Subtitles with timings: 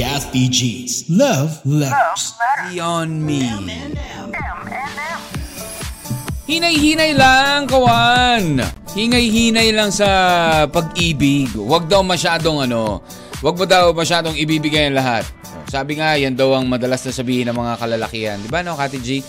[0.00, 2.32] Kathy G's Love Letters.
[2.72, 3.52] Beyond me.
[6.48, 8.64] Hinay-hinay lang, kawan.
[8.96, 10.08] Hingay-hinay lang sa
[10.72, 11.52] pag-ibig.
[11.52, 13.04] Huwag daw masyadong ano,
[13.44, 15.28] huwag mo daw masyadong ibibigay ang lahat.
[15.68, 18.40] Sabi nga, yan daw ang madalas na sabihin ng mga kalalakihan.
[18.40, 19.20] Di ba, no, Kati G?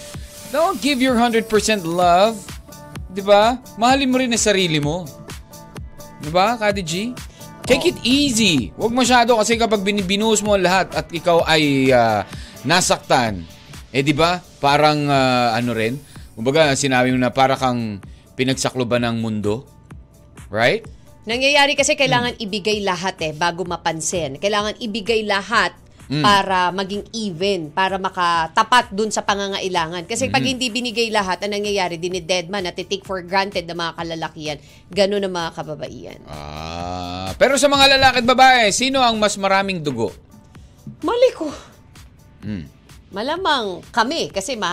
[0.55, 1.51] Don't give your 100%
[1.83, 2.39] love.
[3.11, 3.59] Di ba?
[3.75, 5.03] Mahalin mo rin ang sarili mo.
[6.23, 7.11] Di ba, Kati G?
[7.71, 8.75] Take it easy.
[8.75, 12.27] Huwag masyado kasi kapag bin- binuhos mo lahat at ikaw ay ah,
[12.67, 13.47] nasaktan,
[13.95, 14.43] eh di ba?
[14.59, 15.95] Parang ah, ano rin,
[16.35, 18.03] kumbaga sinabi mo na para kang
[18.35, 19.63] pinagsakloban ng mundo.
[20.51, 20.83] Right?
[21.23, 24.35] Nangyayari kasi kailangan ibigay lahat eh bago mapansin.
[24.35, 25.71] Kailangan ibigay lahat
[26.11, 26.27] Mm.
[26.27, 30.03] para maging even, para makatapat dun sa pangangailangan.
[30.03, 30.51] Kasi pag Mm-hmm.
[30.51, 34.57] hindi binigay lahat, ang nangyayari, dinidedman at take for granted ng mga kalalakihan.
[34.91, 36.19] Ganun ang mga kababaihan.
[36.27, 40.11] Ah, pero sa mga lalaki at babae, sino ang mas maraming dugo?
[40.99, 41.47] Mali ko.
[42.43, 42.67] Hmm.
[43.15, 44.71] Malamang kami kasi ma...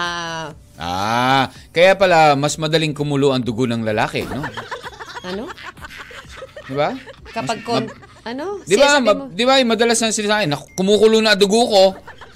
[0.74, 4.42] Ah, kaya pala mas madaling kumulo ang dugo ng lalaki, no?
[5.22, 5.46] Ano?
[6.66, 6.98] Di ba?
[7.30, 7.86] Kapag kon...
[8.28, 8.60] ano?
[8.62, 11.84] Di ba, ma- di ba, madalas na sila sa akin, "Naku, kumukulo na dugo ko.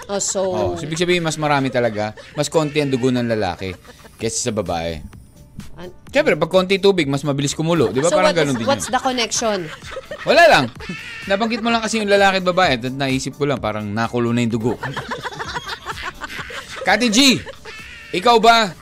[0.09, 0.41] Oh, so...
[0.43, 2.13] Oh, so ibig sabihin, mas marami talaga.
[2.33, 3.73] Mas konti ang dugo ng lalaki
[4.17, 4.99] kaysa sa babae.
[5.75, 7.89] an- Siyempre, pag konti tubig, mas mabilis kumulo.
[7.89, 8.09] Di ba?
[8.09, 8.95] so Parang ganun din what's yan.
[8.95, 9.59] the connection?
[10.23, 10.65] Wala lang.
[11.25, 12.71] Nabanggit mo lang kasi yung lalaki at babae.
[12.77, 14.75] At naisip ko lang, parang nakulo na yung dugo.
[16.83, 17.39] Kati G,
[18.13, 18.75] ikaw ba,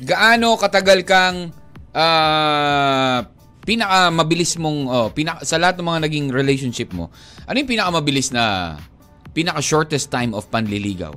[0.00, 1.52] gaano katagal kang
[1.92, 3.20] ah,
[3.64, 7.08] pinaka mabilis mong, oh, pinaka, sa lahat ng mga naging relationship mo,
[7.48, 8.76] ano yung pinaka mabilis na,
[9.32, 11.16] pinaka shortest time of panliligaw?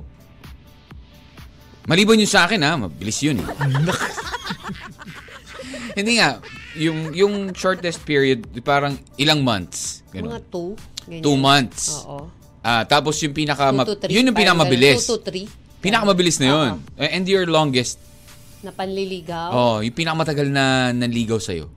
[1.88, 3.48] Maliban yun sa akin ha, mabilis yun eh.
[5.98, 6.40] Hindi nga,
[6.76, 10.04] yung, yung shortest period, parang ilang months.
[10.12, 10.32] Ganun.
[10.32, 10.72] Mga two?
[11.08, 11.22] ganyan.
[11.24, 12.04] Two months.
[12.04, 12.28] Oo.
[12.60, 14.12] Ah, tapos yung pinaka Two to three.
[14.18, 15.00] yun yung pinakamabilis.
[15.00, 15.06] ganun.
[15.06, 15.46] Two to three.
[15.78, 16.68] Pinakamabilis na yun.
[16.98, 18.02] Eh, And your longest.
[18.60, 19.48] Na panliligaw.
[19.54, 21.70] Oh, yung pinakamatagal na nanligaw sa'yo.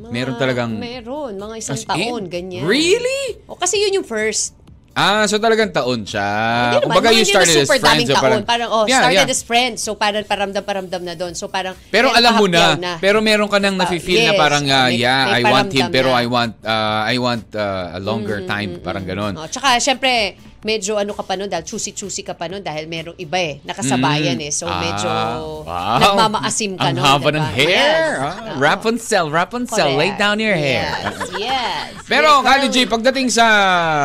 [0.00, 1.32] Mga- meron talagang- Meron.
[1.36, 1.88] Mga isang As in?
[1.88, 2.64] taon, ganyan.
[2.64, 3.38] Really?
[3.44, 4.56] O, kasi yun yung first.
[4.90, 6.26] Ah, so talagang taon siya.
[6.66, 7.86] Hindi Kumbaga you started na as friends.
[8.02, 8.20] so taon.
[8.20, 9.32] parang, Parang, oh, Yeah, started yeah.
[9.32, 9.78] as friends.
[9.80, 11.32] So, parang paramdam-paramdam na doon.
[11.38, 14.40] So, parang, Pero alam mo kahapyaw na, pero meron ka nang nafe-feel na yes.
[14.40, 16.18] parang ah, May- yeah, may I want him paramdam pero na.
[16.18, 19.38] I want uh, I want uh, a longer time, parang ganon.
[19.38, 23.16] Oh, tsaka, syempre, medyo ano ka pa nun, dahil choosy-choosy ka pa nun, dahil merong
[23.16, 24.46] iba eh, nakasabayan Mm.
[24.46, 24.52] eh.
[24.52, 25.98] So, Ah, medyo wow.
[25.98, 27.04] nagmamaasim ka Ang nun.
[27.04, 27.36] haba diba?
[27.36, 27.70] ng hair.
[27.70, 28.20] Yes.
[28.20, 28.56] ah.
[28.56, 30.18] Rapunzel, Rapunzel, lay Correct.
[30.18, 30.84] down your hair.
[30.84, 31.88] Yes, yes.
[32.12, 33.46] Pero, Kali J, pagdating sa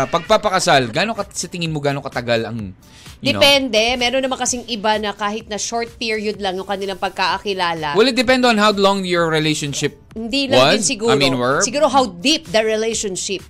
[0.05, 2.71] pagpapakasal, gaano ka, sa tingin mo gaano katagal ang,
[3.19, 3.39] you know?
[3.39, 3.97] Depende.
[3.97, 7.95] Meron naman kasing iba na kahit na short period lang yung kanilang pagkakakilala.
[7.95, 10.73] Will it depend on how long your relationship hindi lang was?
[10.77, 11.11] din siguro.
[11.11, 11.59] I mean, were?
[11.59, 13.43] Siguro how deep the relationship.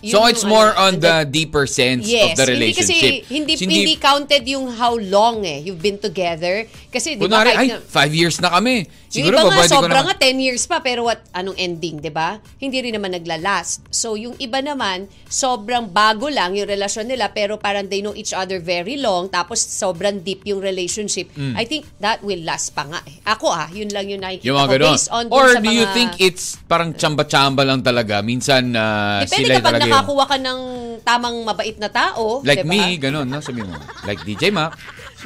[0.00, 3.14] Yun So it's more ano, on the deeper sense Yes, of the hindi kasi relationship.
[3.28, 7.52] hindi, So, hindi counted yung how long eh you've been together kasi di ba Kunwari,
[7.52, 8.88] kahit ay, na- five years na kami.
[9.10, 12.08] Yung Siguro iba ba nga sobra nga 10 years pa pero what anong ending, 'di
[12.08, 12.38] ba?
[12.56, 13.82] Hindi rin naman nagla-last.
[13.90, 18.30] So yung iba naman sobrang bago lang yung relasyon nila pero parang they know each
[18.30, 21.26] other very long tapos sobrang deep yung relationship.
[21.52, 23.02] I think that will last pa nga.
[23.02, 23.18] Eh.
[23.24, 24.46] Ako ah, yun lang yung nakikita Mm.
[24.46, 24.88] Yung mga ko ganon.
[24.88, 28.22] based on Or do you mga- think it's parang tsamba-tsamba lang talaga?
[28.22, 29.92] Minsan uh, Depende sila kapag talaga yung...
[29.92, 30.60] nakakuha ka ng
[31.02, 32.72] tamang mabait na tao, Like 'di ba?
[32.72, 33.42] me, ganon, no?
[33.42, 33.74] Sabi mo.
[34.06, 34.78] Like DJ Mac.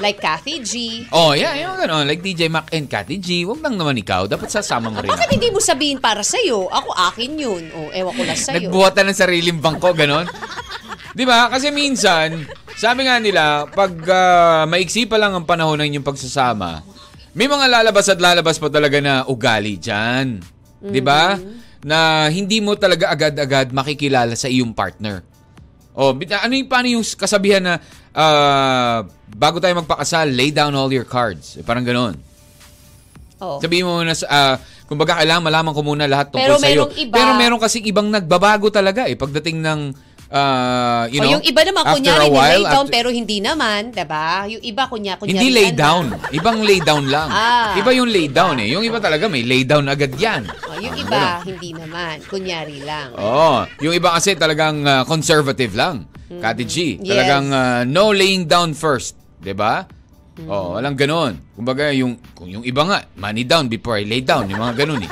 [0.02, 0.72] Like Kathy G.
[1.14, 2.02] Oh, yeah, yung ganon.
[2.10, 3.46] Like DJ Mac and Cathy G.
[3.46, 4.26] Huwag lang naman ikaw.
[4.26, 5.06] Dapat sasama mo rin.
[5.06, 5.34] Bakit ako.
[5.38, 6.66] hindi mo sabihin para sa'yo?
[6.66, 7.62] Ako, akin yun.
[7.70, 8.66] O, ewan ko lang sa'yo.
[8.66, 10.26] Nagbuhatan ng sariling bangko, ganon.
[11.14, 11.46] Di ba?
[11.46, 12.42] Kasi minsan,
[12.74, 16.82] sabi nga nila, pag ah, maiksi pa lang ang panahon ng inyong pagsasama,
[17.38, 20.42] may mga lalabas at lalabas pa talaga na ugali dyan.
[20.82, 21.38] Di ba?
[21.86, 25.33] Na hindi mo talaga agad-agad makikilala sa iyong partner.
[25.94, 27.74] O, bit- ano yung, paano yung kasabihan na
[28.12, 31.54] ah, bago tayo magpakasal, lay down all your cards.
[31.54, 32.18] Eh, parang ganon.
[33.40, 33.58] Oo.
[33.58, 37.58] Sabihin mo na, uh, kumbaga kailangan malaman ko muna lahat tungkol merong iba- Pero meron
[37.58, 39.14] kasing ibang nagbabago talaga eh.
[39.14, 39.80] Pagdating ng,
[40.30, 43.08] ah, you o, know, yung iba naman, after kunyari, a while, lay down, after- pero
[43.10, 44.28] hindi naman, diba?
[44.48, 45.34] Yung iba, kunya, kunyari.
[45.36, 45.78] hindi lay ano.
[45.80, 46.04] down.
[46.32, 47.28] Ibang lay down lang.
[47.28, 47.74] Ah.
[47.76, 48.68] Iba yung lay down eh.
[48.72, 50.48] Yung iba talaga may lay down agad yan.
[50.48, 51.46] O, yung Ah, iba, ganun.
[51.50, 52.14] hindi naman.
[52.24, 53.08] Kunyari lang.
[53.18, 53.66] Oo.
[53.82, 56.06] Yung iba kasi talagang ah, conservative lang.
[56.34, 57.14] Kati G, Yes.
[57.14, 59.14] talagang ah, no laying down first,
[59.54, 59.86] ba?
[60.50, 61.38] Oh, walang ganon.
[61.54, 65.06] Kumbaga yung kung yung iba nga, money down before I lay down, yung mga ganon
[65.06, 65.10] eh.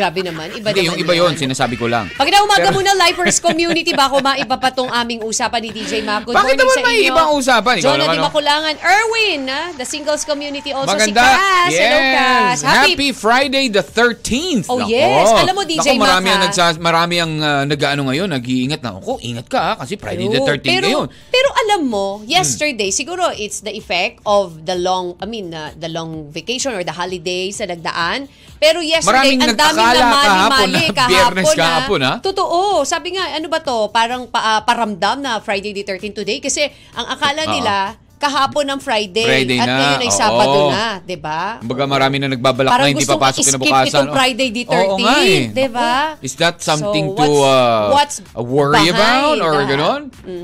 [0.00, 0.48] Grabe naman.
[0.56, 1.32] Iba Hindi, naman yung iba yun.
[1.36, 2.08] sinasabi ko lang.
[2.16, 6.00] Pag na umaga Pero- muna, Lifers Community, bako maiba pa tong aming usapan ni DJ
[6.00, 6.24] Mac.
[6.24, 7.74] Good Bakit morning naman may ibang usapan?
[7.76, 8.26] Ikaw Jonah naman, Di oh.
[8.32, 8.74] Makulangan.
[8.80, 10.72] Erwin, ah, the singles community.
[10.72, 11.04] Also Maganda.
[11.04, 11.68] si Cass.
[11.68, 11.80] Yes.
[11.84, 12.58] Hello, Cass.
[12.64, 14.72] Happy, Friday the 13th.
[14.72, 14.88] Oh, Nako.
[14.88, 15.28] yes.
[15.36, 16.46] Alam mo, DJ Nako, marami Mac, ang ha?
[16.48, 18.96] nagsas marami ang uh, nag-ano ngayon, nag-iingat na.
[18.96, 20.56] Ako, ingat ka ha, kasi Friday the True.
[20.56, 21.06] 13th pero, ngayon.
[21.28, 25.92] Pero alam mo, yesterday, siguro it's the effect of the long, I mean, uh, the
[25.92, 28.32] long vacation or the holidays sa nagdaan.
[28.60, 31.56] Pero yesterday, Maraming ang daming nagkakala na kahapon mali-mali na, kahapon, Biyernes na.
[31.56, 32.14] kahapon, ha?
[32.20, 32.58] Totoo.
[32.84, 33.88] Sabi nga, ano ba to?
[33.88, 36.38] Parang pa, ah, paramdam na Friday the 13th today.
[36.38, 37.52] Kasi ang akala Oo.
[37.56, 37.76] nila,
[38.20, 39.24] kahapon ng Friday.
[39.24, 40.20] Friday at na, ngayon ay oo.
[40.20, 41.00] Sabado na.
[41.00, 41.56] 'di ba?
[41.56, 43.88] Kumbaga marami na nagbabalak Parang na hindi gusto papasok i-skip kinabukasan.
[43.88, 44.16] itong Oh.
[44.20, 45.42] Friday the Oo 13th, nga eh.
[45.48, 45.92] di ba?
[46.20, 49.72] Is that something So, to uh, what's uh, worry about or that?
[49.72, 49.72] Mm-hmm.
[49.72, 50.00] ganon?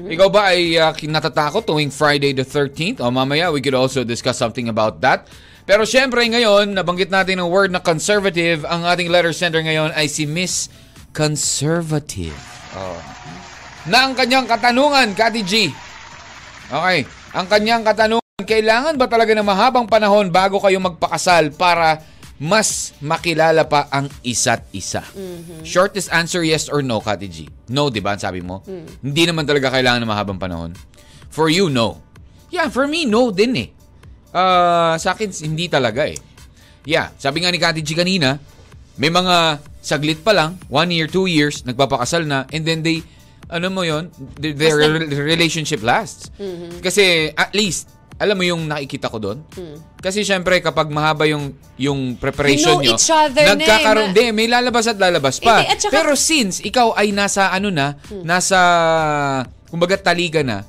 [0.08, 3.04] Ikaw ba ay uh, natatakot tuwing Friday the 13th?
[3.04, 5.28] O mamaya, we could also discuss something about that.
[5.66, 8.62] Pero syempre ngayon, nabanggit natin ang word na conservative.
[8.62, 10.70] Ang ating letter sender ngayon ay si Miss
[11.10, 12.38] Conservative.
[12.78, 13.02] Oh.
[13.90, 15.74] Na ang kanyang katanungan, Kati G.
[16.70, 17.02] Okay.
[17.34, 21.98] Ang kanyang katanungan, kailangan ba talaga ng mahabang panahon bago kayo magpakasal para
[22.38, 25.02] mas makilala pa ang isa't isa?
[25.66, 27.50] Shortest answer, yes or no, Kati G?
[27.74, 28.14] No, di ba?
[28.14, 28.62] Sabi mo?
[29.02, 30.78] Hindi naman talaga kailangan ng mahabang panahon.
[31.26, 32.06] For you, no.
[32.54, 33.68] Yeah, for me, no din eh.
[34.31, 36.19] Ah, sa akin, hindi talaga eh.
[36.82, 38.38] Yeah, sabi nga ni Kati G kanina,
[38.94, 43.02] may mga saglit pa lang, one year, two years, nagpapakasal na, and then they,
[43.46, 46.31] ano mo yon their, their Mas re- relationship lasts.
[46.78, 49.38] Kasi at least, alam mo yung nakikita ko doon?
[49.96, 54.02] Kasi syempre, kapag mahaba yung yung preparation You know nyo, each other na eh, nagkakaroon,
[54.02, 55.61] ma- hindi, may lalabas at lalabas pa.
[55.61, 58.58] Hindi, at saka- Pero since ikaw ay nasa ano na, nasa,
[59.69, 60.64] kumbaga taliga na,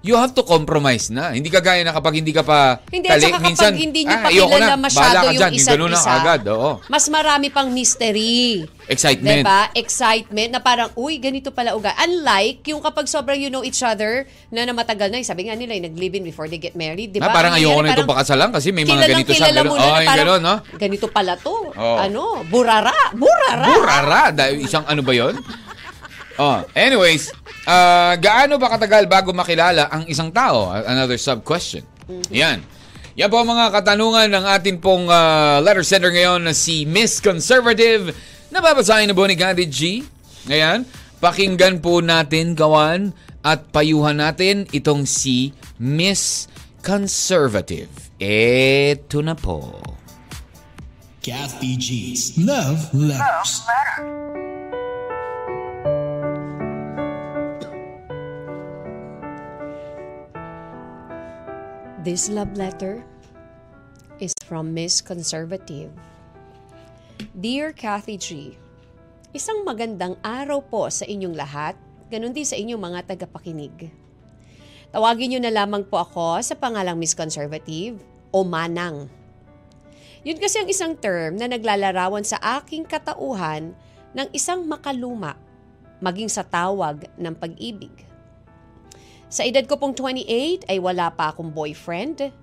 [0.00, 1.36] you have to compromise na.
[1.36, 4.48] Hindi ka gaya na kapag hindi ka pa Hindi, saka kapag hindi nyo pa ayoko
[4.48, 6.70] kilala na, masyado ka yung dyan, isa't na isa, agad, oo.
[6.88, 8.64] mas marami pang mystery.
[8.90, 9.44] Excitement.
[9.44, 9.60] Diba?
[9.76, 11.94] Excitement na parang, uy, ganito pala uga.
[12.00, 15.76] Unlike yung kapag sobrang you know each other na na matagal na, sabi nga nila,
[15.78, 17.30] nag-live-in before they get married, di ba?
[17.30, 20.02] Ah, parang Ang ayoko na itong pakasalan kasi may mga ganito mo na Oh, na
[20.02, 20.56] parang, ganun, no?
[20.80, 21.70] ganito pala to.
[21.76, 21.96] Oh.
[22.00, 22.42] Ano?
[22.48, 23.14] Burara.
[23.14, 23.66] Burara.
[23.68, 24.22] Burara!
[24.34, 25.38] Dahil isang ano ba yon?
[26.40, 27.36] Oh, anyways,
[27.68, 30.72] ah, gaano ba katagal bago makilala ang isang tao?
[30.72, 31.84] Another sub-question.
[32.32, 32.64] Yan.
[33.12, 37.20] Yan po ang mga katanungan ng atin pong ah, letter sender ngayon na si Miss
[37.20, 38.16] Conservative.
[38.48, 40.00] Nababasahin na po ni Gandhi G.
[40.48, 40.88] Ngayon,
[41.20, 43.12] pakinggan po natin, kawan,
[43.44, 46.48] at payuhan natin itong si Miss
[46.80, 47.92] Conservative.
[48.16, 49.76] Eto na po.
[51.20, 53.60] Kathy G's Love Letters.
[62.00, 63.04] This love letter
[64.24, 65.92] is from Miss Conservative.
[67.36, 68.56] Dear Kathy G,
[69.36, 71.76] isang magandang araw po sa inyong lahat,
[72.08, 73.92] ganun din sa inyong mga tagapakinig.
[74.88, 78.00] Tawagin niyo na lamang po ako sa pangalang Miss Conservative
[78.32, 79.12] o Manang.
[80.24, 83.76] Yun kasi ang isang term na naglalarawan sa aking katauhan
[84.16, 85.36] ng isang makaluma
[86.00, 87.92] maging sa tawag ng pag-ibig.
[89.30, 92.34] Sa edad ko pong 28 ay wala pa akong boyfriend.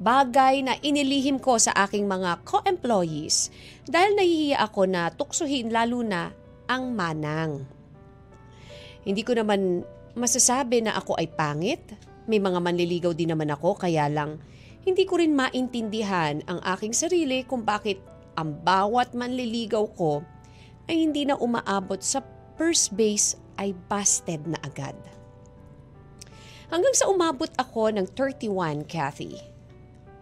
[0.00, 3.52] Bagay na inilihim ko sa aking mga co-employees
[3.84, 6.32] dahil nahihiya ako na tuksuhin lalo na
[6.64, 7.68] ang manang.
[9.04, 9.84] Hindi ko naman
[10.16, 11.84] masasabi na ako ay pangit.
[12.24, 14.40] May mga manliligaw din naman ako kaya lang
[14.80, 18.00] hindi ko rin maintindihan ang aking sarili kung bakit
[18.32, 20.24] ang bawat manliligaw ko
[20.88, 22.24] ay hindi na umaabot sa
[22.56, 24.96] first base ay busted na agad.
[26.70, 29.34] Hanggang sa umabot ako ng 31, Kathy.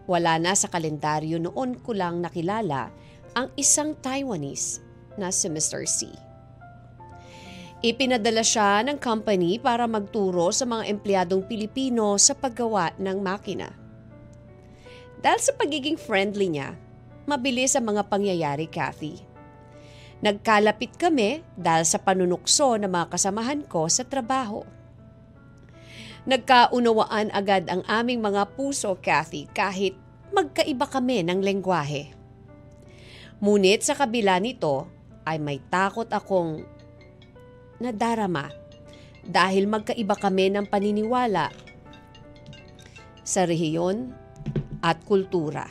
[0.09, 2.89] Wala na sa kalendaryo noon ko lang nakilala
[3.37, 4.81] ang isang Taiwanese
[5.13, 5.85] na si Mr.
[5.85, 6.09] C.
[7.85, 13.69] Ipinadala siya ng company para magturo sa mga empleyadong Pilipino sa paggawa ng makina.
[15.21, 16.73] Dahil sa pagiging friendly niya,
[17.29, 19.21] mabilis ang mga pangyayari, Kathy.
[20.25, 24.78] Nagkalapit kami dahil sa panunukso ng mga kasamahan ko sa trabaho.
[26.27, 29.95] Nagkaunawaan agad ang aming mga puso, Kathy, kahit
[30.35, 32.11] magkaiba kami ng lengguwahe.
[33.39, 34.91] Ngunit sa kabila nito
[35.23, 36.67] ay may takot akong
[37.79, 38.51] nadarama
[39.23, 41.47] dahil magkaiba kami ng paniniwala
[43.23, 44.11] sa rehiyon
[44.83, 45.69] at kultura.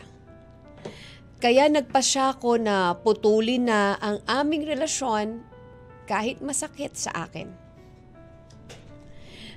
[1.39, 5.45] Kaya nagpasya ko na putulin na ang aming relasyon
[6.09, 7.68] kahit masakit sa akin.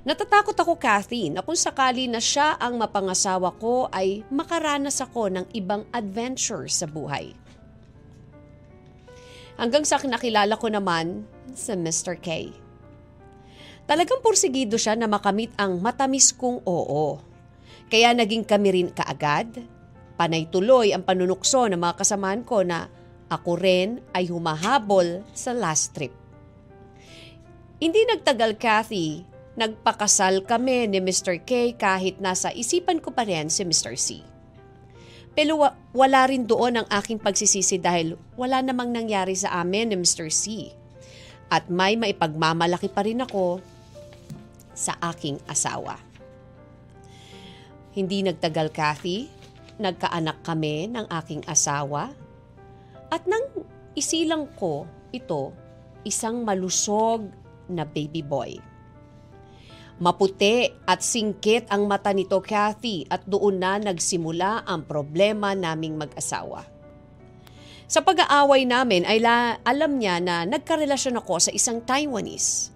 [0.02, 5.46] Natatakot ako, Kathy, na kung sakali na siya ang mapangasawa ko ay makaranas ako ng
[5.54, 7.38] ibang adventure sa buhay.
[9.62, 11.22] Hanggang sa nakilala ko naman
[11.54, 12.18] sa Mr.
[12.18, 12.50] K.
[13.86, 17.22] Talagang porsigido siya na makamit ang matamis kong oo.
[17.86, 19.62] Kaya naging kami rin kaagad.
[20.18, 22.90] Panay tuloy ang panunukso ng mga kasamahan ko na
[23.30, 26.14] ako rin ay humahabol sa last trip.
[27.78, 29.31] Hindi nagtagal, Kathy.
[29.52, 31.44] Nagpakasal kami ni Mr.
[31.44, 34.00] K kahit nasa isipan ko pa rin si Mr.
[34.00, 34.24] C.
[35.36, 39.98] Pero wa- wala rin doon ang aking pagsisisi dahil wala namang nangyari sa amin ni
[40.00, 40.32] Mr.
[40.32, 40.72] C.
[41.52, 43.60] At may maipagmamalaki pa rin ako
[44.72, 46.00] sa aking asawa.
[47.92, 49.28] Hindi nagtagal, Kathy.
[49.76, 52.16] Nagkaanak kami ng aking asawa.
[53.12, 53.68] At nang
[54.00, 55.52] isilang ko ito,
[56.08, 57.28] isang malusog
[57.68, 58.71] na baby boy.
[60.02, 66.66] Maputi at singkit ang mata nito, Kathy, at doon na nagsimula ang problema naming mag-asawa.
[67.86, 72.74] Sa pag-aaway namin ay la, alam niya na nagkarelasyon ako sa isang Taiwanese.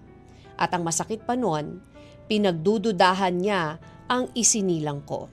[0.54, 1.82] At ang masakit pa noon,
[2.30, 5.26] pinagdududahan niya ang isinilang ko.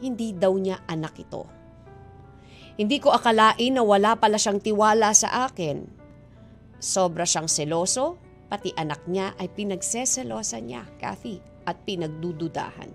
[0.00, 1.44] Hindi daw niya anak ito.
[2.80, 5.84] Hindi ko akalain na wala pala siyang tiwala sa akin.
[6.80, 8.16] Sobra siyang seloso,
[8.50, 12.90] pati anak niya ay pinagseselosa niya, Kathy, at pinagdududahan.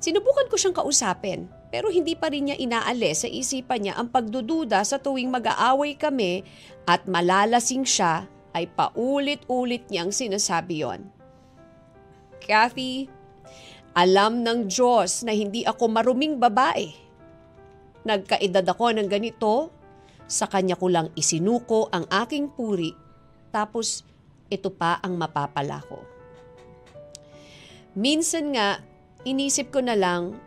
[0.00, 4.80] Sinubukan ko siyang kausapin, pero hindi pa rin niya inaalis sa isipan niya ang pagdududa
[4.80, 6.46] sa tuwing mag-aaway kami
[6.88, 8.24] at malalasing siya
[8.56, 11.04] ay paulit-ulit niyang sinasabi yon.
[12.40, 13.12] Kathy,
[13.92, 16.90] alam ng Diyos na hindi ako maruming babae.
[18.08, 19.68] Nagkaedad ako ng ganito,
[20.30, 22.96] sa kanya ko lang isinuko ang aking puri,
[23.50, 24.06] tapos
[24.50, 26.02] ito pa ang mapapala ko.
[27.94, 28.82] Minsan nga,
[29.26, 30.38] inisip ko na lang,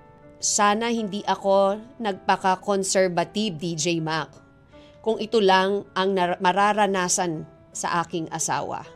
[0.43, 4.31] sana hindi ako nagpaka-conservative DJ Mac.
[5.03, 7.43] Kung ito lang ang nar- mararanasan
[7.75, 8.87] sa aking asawa.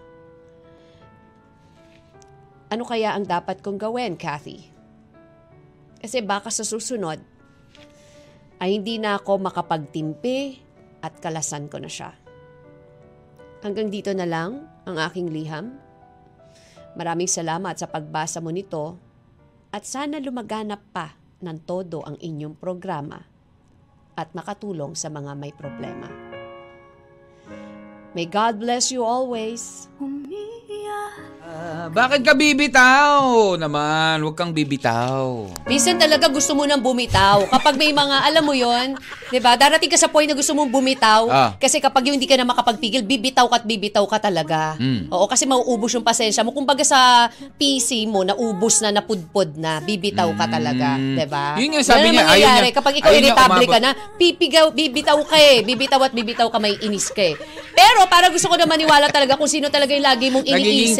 [2.67, 4.67] Ano kaya ang dapat kong gawin, Kathy?
[5.99, 7.19] Kasi baka sa susunod,
[8.59, 10.59] ay hindi na ako makapagtimpi
[10.99, 12.26] at kalasan ko na siya.
[13.65, 15.77] Hanggang dito na lang ang aking liham.
[16.97, 18.97] Maraming salamat sa pagbasa mo nito
[19.73, 23.21] at sana lumaganap pa ng todo ang inyong programa
[24.17, 26.09] at makatulong sa mga may problema.
[28.17, 29.85] May God bless you always.
[31.47, 33.55] Ah, bakit ka bibitaw?
[33.55, 35.47] Naman, huwag kang bibitaw.
[35.63, 37.47] Minsan talaga gusto mo nang bumitaw.
[37.47, 39.55] Kapag may mga, alam mo yon, 'di ba?
[39.55, 41.49] Darating ka sa point na gusto mong bumitaw Ah.
[41.55, 44.75] kasi kapag yung hindi ka na makapagpigil, bibitaw ka at bibitaw ka talaga.
[44.75, 45.07] Mm.
[45.07, 46.51] Oo, kasi mauubos yung pasensya mo.
[46.51, 51.15] Kumbaga sa PC mo, naubos na, napudpod na, bibitaw ka talaga, Mm.
[51.15, 51.55] 'di ba?
[51.55, 55.63] Yun nga sabi niya, ayaw niya- kapag ikaw irritable ka na, pipigaw, bibitaw ka eh.
[55.63, 57.39] Bibitaw at bibitaw ka, may inis ka eh.
[57.71, 60.91] Pero para gusto ko na maniwala talaga kung sino talaga yung lagi mong Nagiging-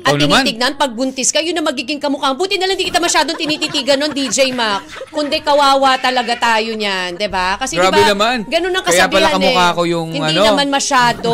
[0.00, 0.40] at Ikaw naman.
[0.40, 2.30] tinitignan pag buntis ka, yun na magiging kamukha.
[2.32, 4.82] Buti na lang di kita masyadong tinititigan nun, DJ Mac.
[5.08, 7.54] Kundi kawawa talaga tayo niyan, 'di ba?
[7.54, 8.36] Kasi Grabe 'di ba, naman.
[8.44, 9.74] ganun ang Kaya pala kasabihan kamukha eh.
[9.74, 10.46] ko yung Hindi ano.
[10.48, 11.32] naman masyado.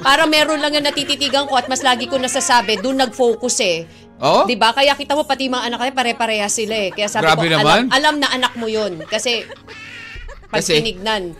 [0.00, 3.78] Para meron lang yung natititigan ko at mas lagi ko nasasabi, doon nag-focus eh.
[4.16, 4.44] Oh?
[4.44, 4.70] 'Di ba?
[4.70, 6.90] Kaya kita mo pati mga anak ko pare-pareha sila eh.
[6.90, 7.84] Kaya sabi Grabe ko, naman.
[7.84, 9.44] alam, alam na anak mo 'yun kasi
[10.46, 11.34] pag Kasi- tinignan.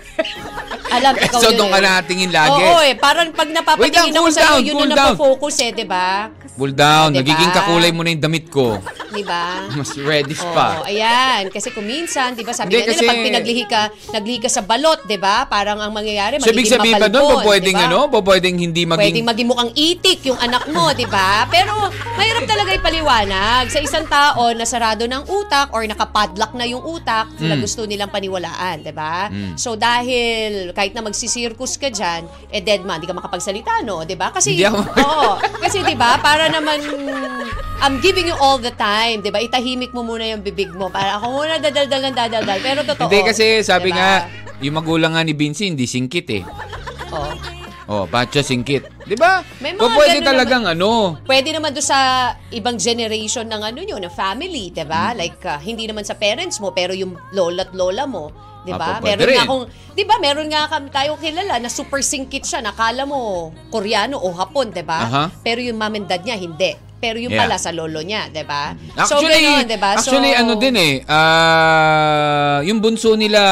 [0.88, 1.84] Alam, ikaw So, yun doon ka eh.
[1.84, 2.58] natingin lagi.
[2.58, 5.06] Oo eh, parang pag napapatingin lang, ako cool sa'yo, down, yun cool na down.
[5.14, 6.26] napofocus eh, di ba?
[6.56, 7.12] Cool down.
[7.12, 7.20] Diba?
[7.20, 8.80] Nagiging kakulay mo na yung damit ko.
[9.16, 9.64] Di ba?
[9.72, 10.84] Mas reddish Oo, pa.
[10.84, 11.48] ayan.
[11.48, 13.82] Kasi kung minsan, di ba, sabi Hindi, nga nila, kasi- pag pinaglihi ka,
[14.12, 15.46] naglihi ka sa balot, di ba?
[15.46, 17.88] Parang ang mangyayari, So, ibig magiging sabihin ba doon, po pwedeng di ba?
[17.88, 19.00] ano, po pwedeng hindi maging...
[19.02, 21.48] Pwedeng maging mukhang itik yung anak mo, di ba?
[21.48, 21.72] Pero
[22.12, 27.24] mahirap talaga ipaliwanag sa isang tao na sarado ng utak or nakapadlock na yung utak
[27.38, 27.62] na Mm.
[27.62, 29.28] gusto nilang paniwalaan, di ba?
[29.28, 29.56] Mm.
[29.56, 34.02] So dahil kahit na magsisirkus ka dyan, eh dead man, di ka makapagsalita, no?
[34.02, 34.28] Di ba?
[34.28, 35.32] Kasi, Hindi ako- oo.
[35.58, 36.82] Kasi di ba, para naman,
[37.78, 38.72] I'm giving you all the
[39.06, 39.38] time, di ba?
[39.38, 40.90] Itahimik mo muna yung bibig mo.
[40.90, 42.58] Para ako muna dadaldal ng dadaldal.
[42.58, 43.06] Pero totoo.
[43.06, 44.26] Hindi kasi sabi di nga,
[44.58, 46.42] yung magulang nga ni Vinci hindi singkit eh.
[47.14, 47.34] Oo.
[47.86, 49.06] Oh, patcha singkit.
[49.06, 49.46] 'Di ba?
[49.62, 51.22] Mga pwede talagang ano.
[51.22, 55.14] Pwede naman doon sa ibang generation ng ano nyo, ng family, 'di ba?
[55.14, 55.22] Hmm.
[55.22, 58.34] Like ah, hindi naman sa parents mo, pero yung lola at lola mo,
[58.66, 58.98] 'di ba?
[58.98, 60.18] Meron nga akong 'di ba?
[60.18, 64.82] Meron nga kam tayo kilala na super singkit siya, nakala mo Koreano o Hapon, 'di
[64.82, 65.06] ba?
[65.06, 65.24] Aha.
[65.46, 66.85] Pero yung mom and dad niya hindi.
[66.96, 67.44] Pero yung Yeah.
[67.44, 68.72] pala sa lolo niya, 'di ba?
[68.96, 69.88] Actually, so, ganun, 'di ba?
[69.94, 73.42] actually so, ano din eh, ah, yung bunso nila,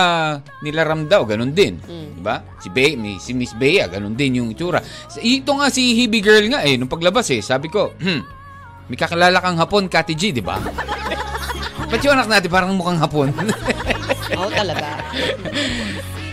[0.65, 1.77] nila Ram daw, ganun din.
[1.79, 2.17] Hmm.
[2.17, 2.41] Diba?
[2.57, 4.81] Si, Be, may- si Miss Bea, ganun din yung itsura.
[5.21, 8.21] Ito nga si Hebe Girl nga eh, nung paglabas eh, sabi ko, hmm,
[8.89, 10.57] may kakilala kang hapon, Kati G, di ba?
[11.93, 13.29] Ba't yung anak natin parang mukhang hapon?
[14.41, 15.05] Oo, talaga.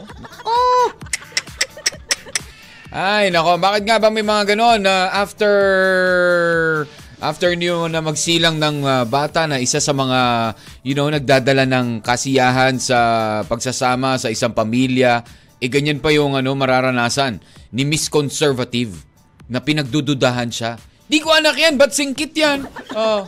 [2.92, 5.54] Ay, nako, bakit nga ba may mga ganon na after
[7.24, 10.52] after niyo na magsilang ng ah, bata na isa sa mga
[10.84, 12.98] you know nagdadala ng kasiyahan sa
[13.48, 15.24] pagsasama sa isang pamilya,
[15.62, 17.40] eh ganyan pa yung ano mararanasan
[17.72, 18.92] ni Miss Conservative
[19.48, 20.76] na pinagdududahan siya.
[21.12, 22.64] Di ko anak yan, ba't singkit yan?
[22.96, 23.28] Oh.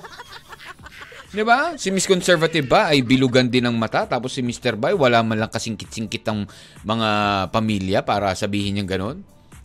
[1.28, 1.76] Di ba?
[1.76, 4.78] Si Miss Conservative ba ay bilugan din ng mata tapos si Mr.
[4.78, 6.48] Bay wala man lang kasingkit-singkit ang
[6.80, 7.10] mga
[7.50, 9.18] pamilya para sabihin niyang ganon?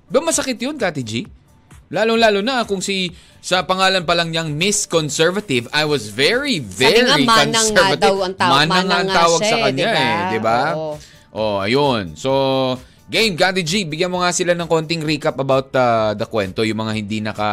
[0.09, 1.13] Ba masakit yun, Kati G?
[1.89, 7.05] Lalong-lalo na kung si sa pangalan pa lang niyang Miss Conservative, I was very, very
[7.05, 8.03] Sabi nga, manang nga conservative.
[8.03, 9.95] daw ang tawag- Manang manang nga tawag siya sa eh, kanya di ba?
[9.95, 10.61] eh, di ba?
[10.75, 10.93] Oo.
[11.31, 12.17] Oh, ayun.
[12.17, 12.31] So,
[13.07, 16.81] game, Kati G, bigyan mo nga sila ng konting recap about uh, the kwento, yung
[16.81, 17.49] mga hindi naka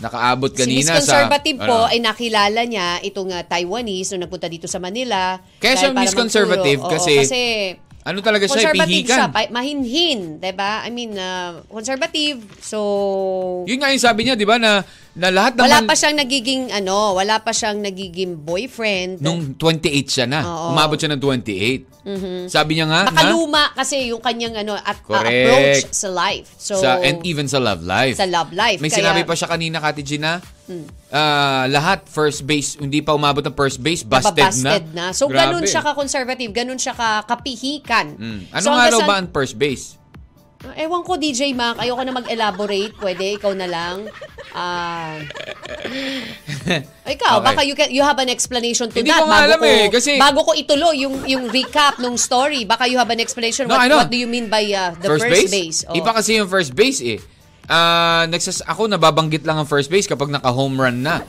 [0.00, 1.92] nakaabot Si Miss kanina Conservative sa po ano.
[1.92, 5.38] ay nakilala niya itong uh, Taiwanese nung nagpunta dito sa Manila.
[5.60, 6.80] Kaya siya Miss Conservative.
[6.80, 7.40] Oo, kasi- kasi
[8.10, 9.30] Ano talaga siya, conservative siya, pihikan.
[9.30, 10.82] pa- mahinhin, 'di ba?
[10.82, 12.42] I mean, uh, conservative.
[12.58, 12.78] So
[13.70, 14.82] Yun nga yung sabi niya, di ba, na,
[15.14, 15.70] na lahat naman...
[15.70, 19.22] wala pa siyang nagiging ano, wala pa siyang nagiging boyfriend.
[19.22, 20.42] Nung 28 siya na.
[20.42, 20.74] Oo.
[20.74, 21.90] Umabot siya ng 28.
[22.48, 23.30] Sabi niya nga na...
[23.30, 25.30] luma kasi yung kanyang ano at uh, Correct.
[25.30, 26.48] approach sa life.
[26.56, 28.16] So sa, and even sa love life.
[28.16, 28.80] Sa love life.
[28.80, 30.40] May Kaya- sinabi pa siya kanina, Kati Gina,
[31.12, 35.10] ah, lahat first base, hindi pa umabot ng first base, busted, Nababasted na.
[35.10, 35.52] So, Grabe.
[35.52, 38.06] ganun siya ka-conservative, ganun siya ka-kapihikan.
[38.16, 38.40] Mm.
[38.54, 40.00] Ano so, nga raw ba ang first base?
[40.60, 42.92] Ewan ko, DJ Mac, ayoko na mag-elaborate.
[43.00, 44.04] Pwede, ikaw na lang.
[44.52, 45.16] Ah...
[47.16, 47.46] ikaw, Okay.
[47.48, 49.24] baka you, can, you have an explanation to Hindi that.
[49.24, 52.84] ko nga bago alam eh, kasi- Bago ko ituloy yung, yung recap ng story, baka
[52.84, 53.72] you have an explanation.
[53.72, 55.88] No, what, what do you mean by uh, the first, base?
[55.88, 55.96] Oh.
[55.96, 57.18] Iba kasi yung first base eh.
[57.70, 61.22] Ah, nagsas ako nababanggit lang ang first base kapag naka-home run na.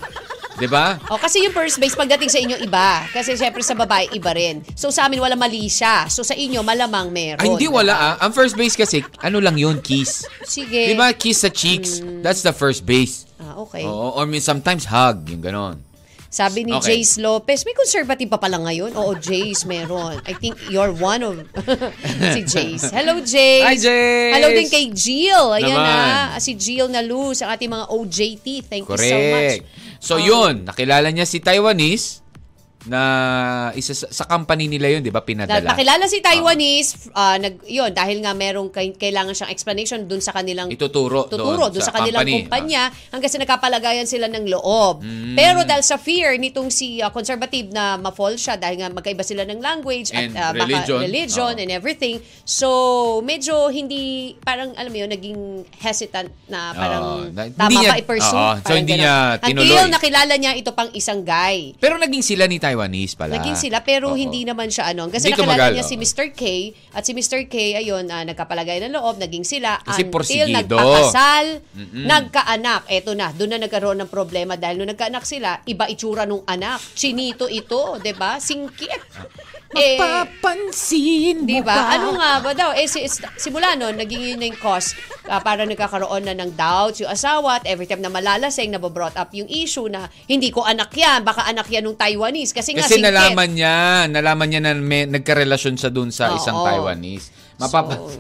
[0.58, 0.98] 'Di ba?
[1.10, 3.06] Oh, kasi yung first base pagdating sa inyo iba.
[3.14, 4.66] Kasi syempre sa babae iba rin.
[4.74, 6.10] So sa amin wala mali siya.
[6.10, 7.42] So sa inyo malamang meron.
[7.42, 7.82] Ay, hindi diba?
[7.82, 8.14] wala ah.
[8.22, 10.26] Ang first base kasi, ano lang yun, kiss.
[10.46, 10.92] Sige.
[10.92, 12.02] Di ba, kiss sa cheeks.
[12.26, 13.26] That's the first base.
[13.42, 13.82] Ah, okay.
[13.86, 15.82] Oo, or may sometimes hug, yung ganon.
[16.32, 17.04] Sabi ni Okay.
[17.04, 18.96] Jace Lopez, may conservative pa pala ngayon?
[18.96, 20.16] Oo, Jace, meron.
[20.24, 21.36] I think you're one of
[22.34, 22.88] si Jace.
[22.88, 23.68] Hello, Jace.
[23.68, 24.32] Hi, Jace.
[24.32, 25.52] Hello din kay Jill.
[25.52, 26.32] Ayan Naman.
[26.32, 28.48] na, si Jill na Luz, ang ating mga OJT.
[28.64, 29.60] Thank you so much.
[29.60, 29.64] Correct.
[30.00, 32.24] So, Um, yun, nakilala niya si Taiwanese
[32.84, 33.02] na
[33.72, 35.72] isa sa, sa company nila yun, di ba, pinadala.
[35.72, 40.68] pakilala si Taiwanese, ah, nag, yun, dahil nga merong kailangan siyang explanation dun sa kanilang
[40.68, 42.42] Ituturo tuturo doon dun sa, sa kanilang company.
[42.42, 45.06] kumpanya hanggang sa nakapalagayan sila ng loob.
[45.34, 49.44] Pero dahil sa fear nitong si ah, conservative na ma-fall siya dahil nga magkaiba sila
[49.44, 51.00] ng language And at ah, baka religion.
[51.00, 51.62] religion Oo.
[51.62, 52.18] and everything.
[52.44, 52.68] So,
[53.22, 54.02] medyo hindi
[54.38, 55.40] parang alam mo yun, naging
[55.78, 58.34] hesitant na parang Oo, na- tama niya- ba i-pursue?
[58.34, 59.02] oo, so hindi ganun.
[59.02, 59.66] niya tinuloy.
[59.68, 61.76] Until nakilala niya ito pang isang guy.
[61.78, 63.36] Pero naging sila ni Taiwanese pala.
[63.36, 64.18] Naging sila pero Oo.
[64.18, 65.06] hindi naman siya ano.
[65.06, 66.02] Kasi Hindi nakilala tumagal, niya si oo.
[66.02, 66.26] Mr.
[66.32, 66.42] K
[66.92, 67.40] at si Mr.
[67.46, 70.78] K ayun ah, nagkapalagay ng loob, naging sila Kasi until porsigido.
[70.80, 71.46] nagpakasal,
[71.92, 72.88] nagkaanak.
[72.88, 76.80] Eto na, doon na nagkaroon ng problema dahil nung nagkaanak sila, iba itsura nung anak.
[76.94, 78.40] Chinito ito, 'di ba?
[78.40, 79.02] Singkit.
[79.72, 81.96] Eh, Papansin Di ba?
[81.96, 82.76] Ano nga ba daw?
[82.76, 84.92] Eh, si, is- simula nun, naging yun na yung cause
[85.28, 89.32] ah, para nagkakaroon na ng doubts yung asawa at every time na malalasing, nabobrought up
[89.32, 93.02] yung issue na hindi ko anak yan, baka anak yan ng Taiwanese Kasi, nga Kasi
[93.02, 93.10] singkit.
[93.10, 96.66] nalaman niya, nalaman niya na may, nagkarelasyon siya dun sa isang Oo.
[96.66, 97.34] Taiwanese.
[97.58, 97.94] Mapapa...
[97.94, 98.18] So,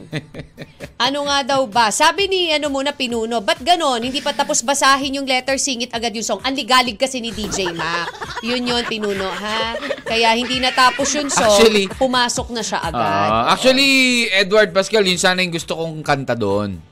[0.97, 1.89] ano nga daw ba?
[1.89, 3.97] Sabi ni ano muna Pinuno, ba't ganon?
[3.97, 6.41] Hindi pa tapos basahin yung letter, singit agad yung song.
[6.41, 8.09] Ang ligalig kasi ni DJ Mac.
[8.41, 9.73] Yun yun, Pinuno, ha?
[10.03, 13.29] Kaya hindi natapos yung song, Actually- pumasok na siya agad.
[13.31, 16.90] Ah, actually, Edward Pascal, yun sana yung gusto kong kanta doon.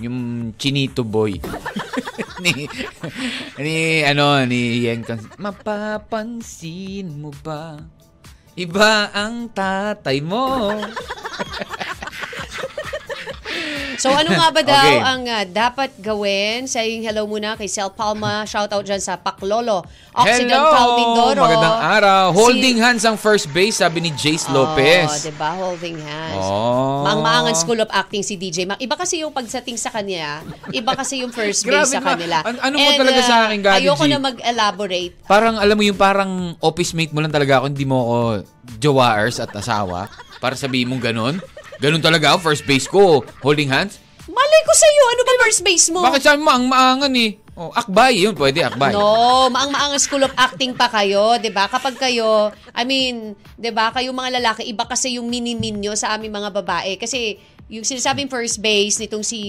[0.00, 1.38] Yung Chinito Boy.
[2.44, 2.66] ni,
[3.58, 5.02] ni, ano, ni Yen
[5.38, 7.78] Mapapansin mo ba?
[8.54, 10.70] Iba ang tatay mo.
[13.96, 14.98] So ano nga ba daw Okay.
[14.98, 16.66] ang ah, dapat gawin?
[16.66, 18.42] Saying hello muna kay Sel Palma.
[18.44, 19.80] Shout out dyan sa Paklolo.
[20.12, 21.42] Occidental Mindoro.
[21.42, 22.24] Magandang araw.
[22.30, 25.08] Holding Si- hands ang first base, sabi ni Jace Lopez.
[25.08, 25.50] Oh, diba?
[25.52, 26.38] Holding hands.
[26.40, 27.02] Oh.
[27.02, 28.78] Maang-maangan School of Acting si DJ Mac.
[28.78, 30.42] Iba kasi yung pagsating sa kanya.
[30.68, 32.42] Iba kasi yung first base sa kanila.
[32.42, 34.10] An- ano mo talaga sa akin, Gadi Ayoko G?
[34.10, 35.14] na mag-elaborate.
[35.24, 36.30] Parang alam mo yung parang
[36.60, 38.16] office mate mo lang talaga ako, hindi mo ako
[38.78, 40.06] jowaers at asawa.
[40.38, 41.34] Para sabihin mong ganun.
[41.80, 43.22] Ganun talaga ako, first base ko.
[43.40, 43.98] Holding hands.
[44.24, 46.00] Malay ko sa'yo, ano ba first base mo?
[46.02, 47.38] Bakit sabi mo, ang maangan eh.
[47.54, 48.90] Oh, akbay, yun pwede, akbay.
[48.90, 51.70] No, maang-maangang school of acting pa kayo, 'di ba?
[51.70, 56.18] Kapag kayo, I mean, 'di ba, kayo mga lalaki, iba kasi yung minimin nyo sa
[56.18, 57.38] aming mga babae kasi
[57.70, 59.40] yung sinasabing first base nitong si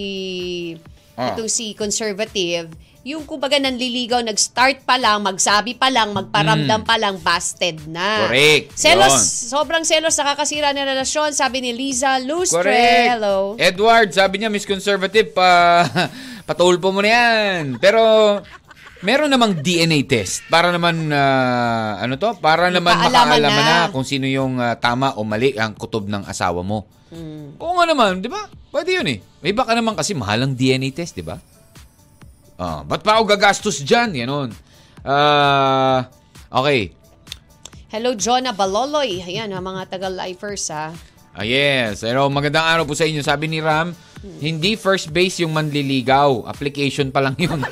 [1.17, 1.31] Ah.
[1.33, 2.69] nitong si conservative,
[3.05, 8.25] yung kumbaga nanliligaw, nag-start pa lang, magsabi pa lang, magparamdam pa lang, busted na.
[8.25, 8.73] Correct.
[8.73, 9.53] Selos, Yun.
[9.53, 12.65] sobrang selos, nakakasira ng relasyon, sabi ni Liza Lustre.
[12.65, 13.09] Correct.
[13.13, 13.37] Hello.
[13.61, 15.85] Edward, sabi niya, Miss Conservative, pa,
[16.49, 17.77] patulpo mo na yan.
[17.77, 18.01] Pero,
[19.05, 22.33] meron namang DNA test para naman, ah, ano to?
[22.41, 23.53] Para naman Makaalaman na.
[23.53, 23.93] na.
[23.93, 26.89] kung sino yung ah, tama o mali ang kutob ng asawa mo.
[27.13, 27.53] Hmm.
[27.61, 28.49] Oo nga naman, di ba?
[28.73, 29.21] Pwede yun eh.
[29.45, 31.37] May baka naman kasi mahalang DNA test, di ba?
[32.55, 34.15] Ah, ba't pa ako gagastos dyan?
[34.15, 34.49] Ganon.
[35.03, 36.07] Ah,
[36.47, 36.95] okay.
[37.91, 39.19] Hello, Jonah Baloloy.
[39.23, 40.95] Ayan, ha, mga taga-lifers, ha.
[41.35, 41.99] Ah, yes.
[41.99, 43.19] Pero magandang araw po sa inyo.
[43.19, 43.91] Sabi ni Ram,
[44.39, 46.47] hindi first base yung manliligaw.
[46.47, 47.59] Application pa lang yun.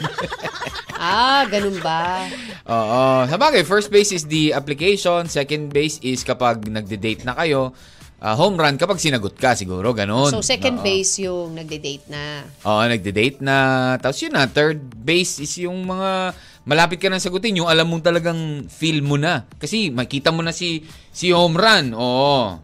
[1.04, 2.32] Ah, ganun ba?
[2.64, 3.28] Oo.
[3.28, 5.28] Sa bagay, first base is the application.
[5.28, 7.76] Second base is kapag nagde-date na kayo.
[8.24, 9.92] Ah, home run kapag sinagot ka siguro.
[9.92, 10.32] Ganon.
[10.32, 10.84] So, second Oo.
[10.88, 12.48] base yung nagde-date na.
[12.64, 13.58] Oo, nagde-date na.
[14.00, 16.32] Tapos yun na, third base is yung mga
[16.64, 17.60] malapit ka nang sagutin.
[17.60, 19.44] Yung alam mong talagang feel mo na.
[19.60, 21.92] Kasi makita mo na si si home run.
[21.92, 22.64] Oo.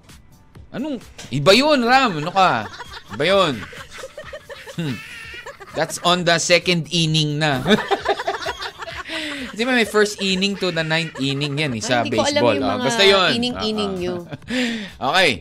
[0.71, 0.95] Anong,
[1.27, 2.23] iba yun, Ram.
[2.23, 2.63] Ano ka?
[3.19, 3.53] Iba yun.
[4.79, 4.95] Hmm.
[5.75, 7.59] That's on the second inning na.
[9.59, 12.31] Di ba may first inning to the ninth inning yan eh, sa Hindi ko alam
[12.31, 12.55] baseball.
[12.55, 13.29] yung Ah, mga basta yun.
[13.35, 13.99] ining-ining Ah, ah.
[13.99, 14.15] nyo.
[15.11, 15.31] okay.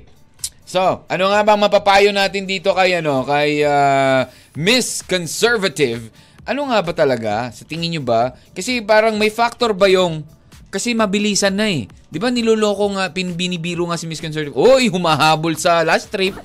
[0.67, 4.27] So, ano nga bang mapapayo natin dito kay ano, kay ah,
[4.59, 6.11] Miss Conservative?
[6.43, 7.55] Ano nga ba talaga?
[7.55, 8.35] Sa tingin nyo ba?
[8.51, 10.27] Kasi parang may factor ba yung
[10.69, 11.89] kasi mabilisan na eh.
[12.09, 14.53] 'Di ba niloloko nga pin binibiro nga si Miss Conservative.
[14.53, 16.37] Oy, humahabol sa last trip.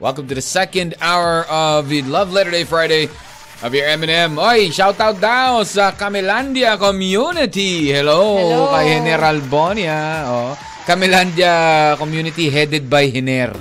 [0.00, 3.12] Welcome to the second hour of the Love Letter Day Friday
[3.60, 4.40] of your M&M.
[4.40, 7.92] Oy, shout out daw sa Camelandia Community.
[7.92, 8.72] Hello, Hello.
[8.72, 10.00] kay General Bonia.
[10.32, 10.56] Oh.
[10.88, 13.52] Camelandia Community headed by Hiner.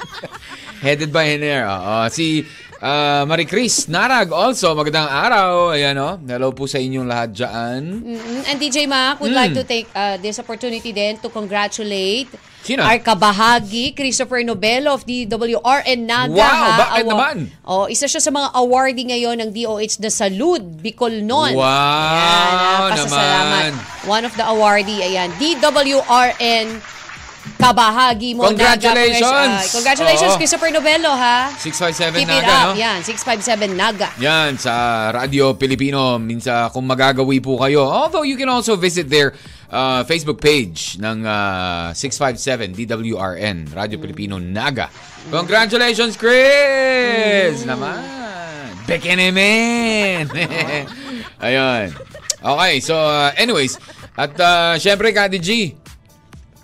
[0.86, 1.68] headed by Hiner.
[1.68, 2.08] Oo.
[2.08, 2.40] Si
[2.80, 5.76] Ah, Marie Chris Narag also, magandang araw.
[5.76, 7.80] Ayan o, hello po sa inyong lahat dyan.
[8.00, 12.32] Mm, And DJ Mac would like to take uh, this opportunity then to congratulate
[12.64, 12.80] Sino?
[12.80, 16.32] our kabahagi, Christopher Nobelo of DWRN Naga.
[16.32, 16.80] Wow, ha?
[16.80, 17.36] bakit Awa- naman?
[17.68, 21.52] Oh, isa siya sa mga awardee ngayon ng DOH na Salud, Bicol Noon.
[21.52, 23.44] Wow, Ayan, pasasalamat.
[23.44, 23.72] naman.
[24.08, 26.80] One of the awardee, ayan, DWRN
[27.60, 28.48] kabahagi mo.
[28.48, 28.74] Naga.
[28.80, 29.52] Congratulations!
[29.52, 30.38] Ah, congratulations, Oo.
[30.40, 31.52] Christopher Nobelo, ha?
[31.60, 32.66] 657 Keep it Naga, up.
[32.72, 32.80] no?
[32.80, 34.08] Yan, 657 Naga.
[34.16, 34.72] Yan, sa
[35.12, 37.84] Radio Pilipino, minsan kung magagawi po kayo.
[37.84, 39.36] Although you can also visit their
[39.68, 44.88] uh, Facebook page ng uh, 657 DWRN, Radio Pilipino Naga.
[45.28, 47.62] Congratulations, Chris!
[47.68, 48.00] Naman!
[48.88, 50.26] Bekenemen!
[51.44, 51.94] Ayun.
[52.40, 53.76] Okay, so uh, anyways,
[54.16, 55.76] at uh, syempre, Kati G,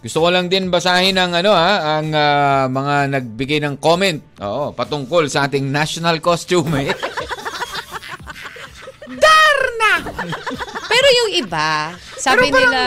[0.07, 4.23] gusto ko lang din basahin ang ano ha, ang ah, mga nagbigay ng comment.
[4.39, 6.71] Oo, patungkol sa ating national costume.
[6.79, 6.95] Eh.
[10.87, 12.83] Pero yung iba, sabi Pero parang- nila,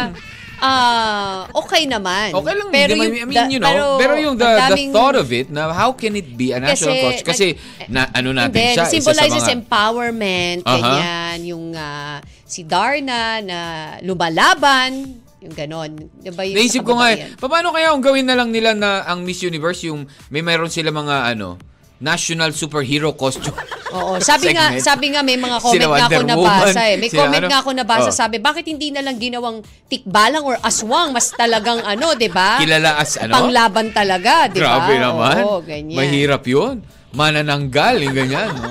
[0.59, 2.35] ah, okay naman.
[2.35, 5.15] Okay lang, pero yung, I mean, you know, pero, pero yung the, ang the thought
[5.15, 7.27] of it, na how can it be a national Kasi, costume?
[7.27, 7.47] Kasi,
[7.87, 9.55] na, ano natin Hindi, siya, isa sa symbolizes mga...
[9.55, 10.73] empowerment, Aha.
[10.75, 13.59] ganyan, yung ah, si Darna na
[14.03, 15.91] lumalaban, yung ganon.
[16.19, 19.23] Diba yung Naisip ko nga, eh, paano kaya kung gawin na lang nila na ang
[19.23, 21.55] Miss Universe, yung may mayroon sila mga ano,
[21.99, 23.55] national superhero costume.
[23.95, 26.95] Oo, sabi nga, sabi nga may mga comment Sila nga ako nabasa eh.
[26.95, 27.49] May comment ano?
[27.49, 28.15] nga ako nabasa, Oh.
[28.15, 32.61] sabi, bakit hindi na lang ginawang tikbalang or aswang, mas talagang ano, 'di ba?
[32.61, 33.33] Kilala as ano?
[33.33, 34.63] Panglaban talaga, 'di ba?
[34.63, 35.35] Grabe naman.
[35.43, 35.97] Oo, ganyan.
[35.97, 36.85] Mahirap yun.
[37.13, 38.53] Manananggal, yung ganyan.
[38.53, 38.69] No?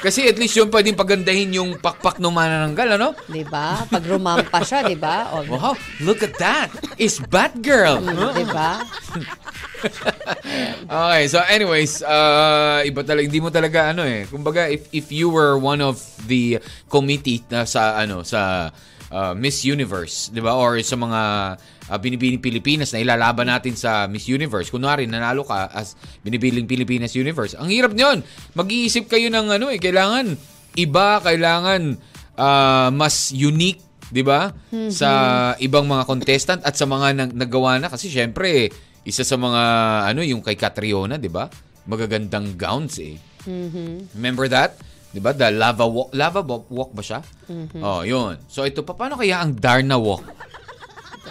[0.00, 3.08] Kasi at least yun pwedeng pagandahin yung pakpak ng manananggal, ano?
[3.28, 3.84] 'Di ba?
[3.84, 5.28] Pag rumampa siya, 'di ba?
[5.36, 6.72] O, Wow, look at that.
[6.96, 8.00] It's Batgirl.
[8.08, 8.32] Huh?
[8.32, 8.80] 'di ba?
[10.90, 14.28] Okay, so anyways, uh, iba talaga, hindi mo talaga ano eh.
[14.28, 15.96] Kumbaga, if, if you were one of
[16.28, 16.60] the
[16.92, 18.68] committee na sa ano sa
[19.10, 20.56] uh, Miss Universe, 'di ba?
[20.56, 21.20] Or sa mga
[21.90, 24.70] uh, binibining Pilipinas na ilalaban natin sa Miss Universe.
[24.70, 27.58] Kunwari, nanalo ka as binibiling Pilipinas Universe.
[27.58, 28.22] Ang hirap niyon.
[28.54, 30.38] Mag-iisip kayo ng ano eh, kailangan
[30.78, 31.98] iba, kailangan
[32.38, 34.50] uh, mas unique 'di ba?
[34.90, 35.08] Sa
[35.62, 38.70] ibang mga contestant at sa mga nag- nagawa na kasi syempre
[39.06, 39.62] isa sa mga
[40.12, 41.46] ano yung kay Catriona, 'di ba?
[41.86, 43.16] Magagandang gowns eh.
[44.18, 44.76] Remember that?
[45.10, 45.34] 'Di ba?
[45.34, 47.20] The lava walk, lava walk, ba siya?
[47.82, 48.38] Oh, 'yun.
[48.46, 50.22] So ito pa paano kaya ang Darna walk?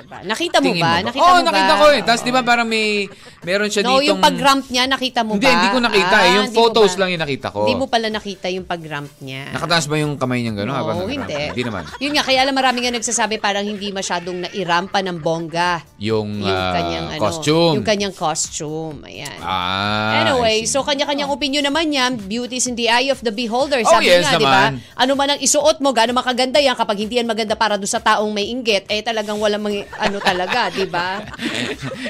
[0.09, 0.25] Diba?
[0.25, 0.89] Nakita mo Tingin ba?
[0.91, 1.45] mo Nakita oh, mo ba?
[1.45, 2.01] nakita ko eh.
[2.01, 3.05] Tapos 'di ba parang may
[3.39, 5.53] meron siya No, ditong yung pag-ramp niya, nakita mo Hindi, ba?
[5.53, 6.25] hindi ko nakita eh.
[6.25, 6.99] Ah, Yung hindi mo photos ba?
[6.99, 7.59] lang yung nakita ko.
[7.61, 9.43] Hindi mo pala nakita yung pag-ramp niya.
[9.53, 10.73] Nakataas ba yung kamay niya gano'n?
[10.75, 11.29] habang Oo, nag-ramp?
[11.29, 11.37] hindi.
[11.47, 11.83] Hindi naman.
[11.99, 15.85] Yun nga, kaya alam marami nga nagsasabi parang hindi masyadong nairampa ng bongga.
[15.99, 17.73] Yung, Yung ah, kanyang ano, costume.
[17.77, 18.97] Yung kanyang costume.
[19.05, 19.37] Ayan.
[19.39, 20.73] Ah, Anyway, see.
[20.73, 22.17] so kanya-kanyang opinion naman yan.
[22.17, 23.77] Beauty is in the eye of the beholder.
[23.79, 24.51] Oh, Sabi yes nga, di ba?
[24.67, 24.71] naman.
[24.95, 26.73] Ano man ang isuot mo, gaano makaganda yan.
[26.73, 30.17] Kapag hindi yan maganda para doon sa taong may inggit, eh talagang walang mga, ano
[30.17, 31.19] talaga, di ba?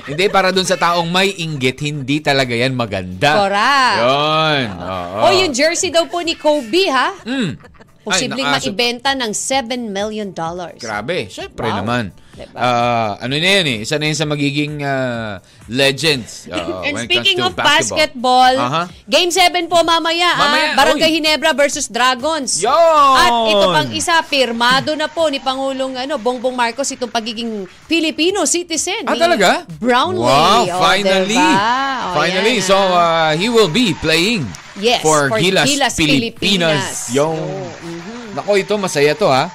[0.05, 3.35] hindi, para dun sa taong may inggit, hindi talaga yan maganda.
[3.39, 3.99] Correct.
[3.99, 4.65] Yun.
[4.77, 5.17] Oo.
[5.19, 7.11] O yung jersey daw po ni Kobe, ha?
[7.23, 7.57] Mm.
[7.99, 10.79] Posibleng Ay, nakaso- maibenta ng 7 million dollars.
[10.79, 11.27] Grabe.
[11.27, 11.77] Siyempre Wow.
[11.83, 12.03] naman.
[12.39, 12.55] Diba?
[12.55, 13.77] Ah, ano na yan eh.
[13.83, 16.45] Isa na yun sa magiging ah, legends.
[16.51, 18.83] Oo, And speaking of to basketball, Aha.
[19.03, 21.15] Game 7 po mamaya, Mamaya, ah, Barangay oy.
[21.19, 22.63] Hinebra versus Dragons.
[22.63, 22.71] Yun!
[23.19, 28.47] At ito pang isa, pirmado na po ni Pangulong ano, Bongbong Marcos itong pagiging Filipino
[28.47, 29.03] citizen.
[29.03, 29.67] Ah, talaga?
[29.77, 30.23] Brownlee.
[30.23, 31.35] Wow, O, finally.
[31.35, 32.15] diba?
[32.15, 32.55] Finally.
[32.63, 34.47] yan, so, uh, he will be playing
[34.79, 36.39] Yes, for, for Gilas, Gilas Pilipinas.
[36.39, 37.11] Pilipinas.
[37.11, 38.39] Yung, So, mhm.
[38.39, 39.51] Nako, ito, masaya to ha.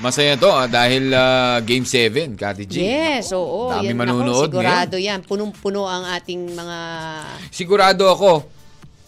[0.00, 2.80] Masaya to ah, dahil ah, Game 7, Kati G.
[2.80, 3.68] Yes, oo.
[3.68, 5.20] Dami yan, nako, manonood sigurado yan.
[5.20, 6.78] Punong-puno ang ating mga...
[7.52, 8.48] Sigurado ako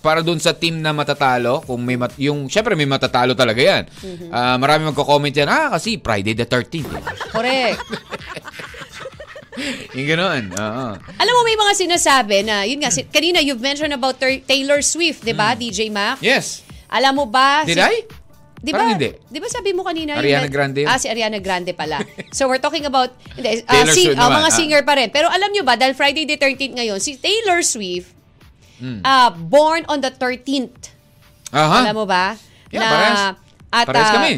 [0.02, 3.84] para dun sa team na matatalo, kung may mat- yung syempre may matatalo talaga 'yan.
[3.86, 4.28] Mhm.
[4.28, 6.90] Ah, marami magko-comment yan, ah kasi Friday the 13th.
[6.90, 7.78] eh." Correct.
[9.96, 10.42] yung ganoon.
[10.50, 10.86] Oo.
[10.98, 14.82] Alam mo, may mga sinasabi na, yun nga, si- kanina you've mentioned about Tur- Taylor
[14.82, 16.18] Swift, di ba, DJ Mac?
[16.18, 16.66] Yes.
[16.90, 17.62] Alam mo ba?
[17.62, 18.02] Did si- I?
[18.62, 18.94] Di ba?
[18.94, 19.10] hindi.
[19.26, 20.14] Di ba sabi mo kanina?
[20.14, 20.88] Ariana na- Grande yun?
[20.88, 21.98] Ah, si Ariana Grande pala.
[22.36, 24.54] so we're talking about, hindi, Taylor sing- naman, mga ah.
[24.54, 25.10] singer pa rin.
[25.10, 28.14] Pero alam nyo ba, dahil Friday the 13th ngayon, si Taylor Swift,
[28.78, 28.98] Hmm.
[29.02, 30.90] ah, born on the 13th.
[31.54, 31.86] Aha.
[31.86, 32.34] Alam mo ba?
[32.70, 33.22] Yeah, parehas.
[33.70, 34.32] At, Parehas ah, kami.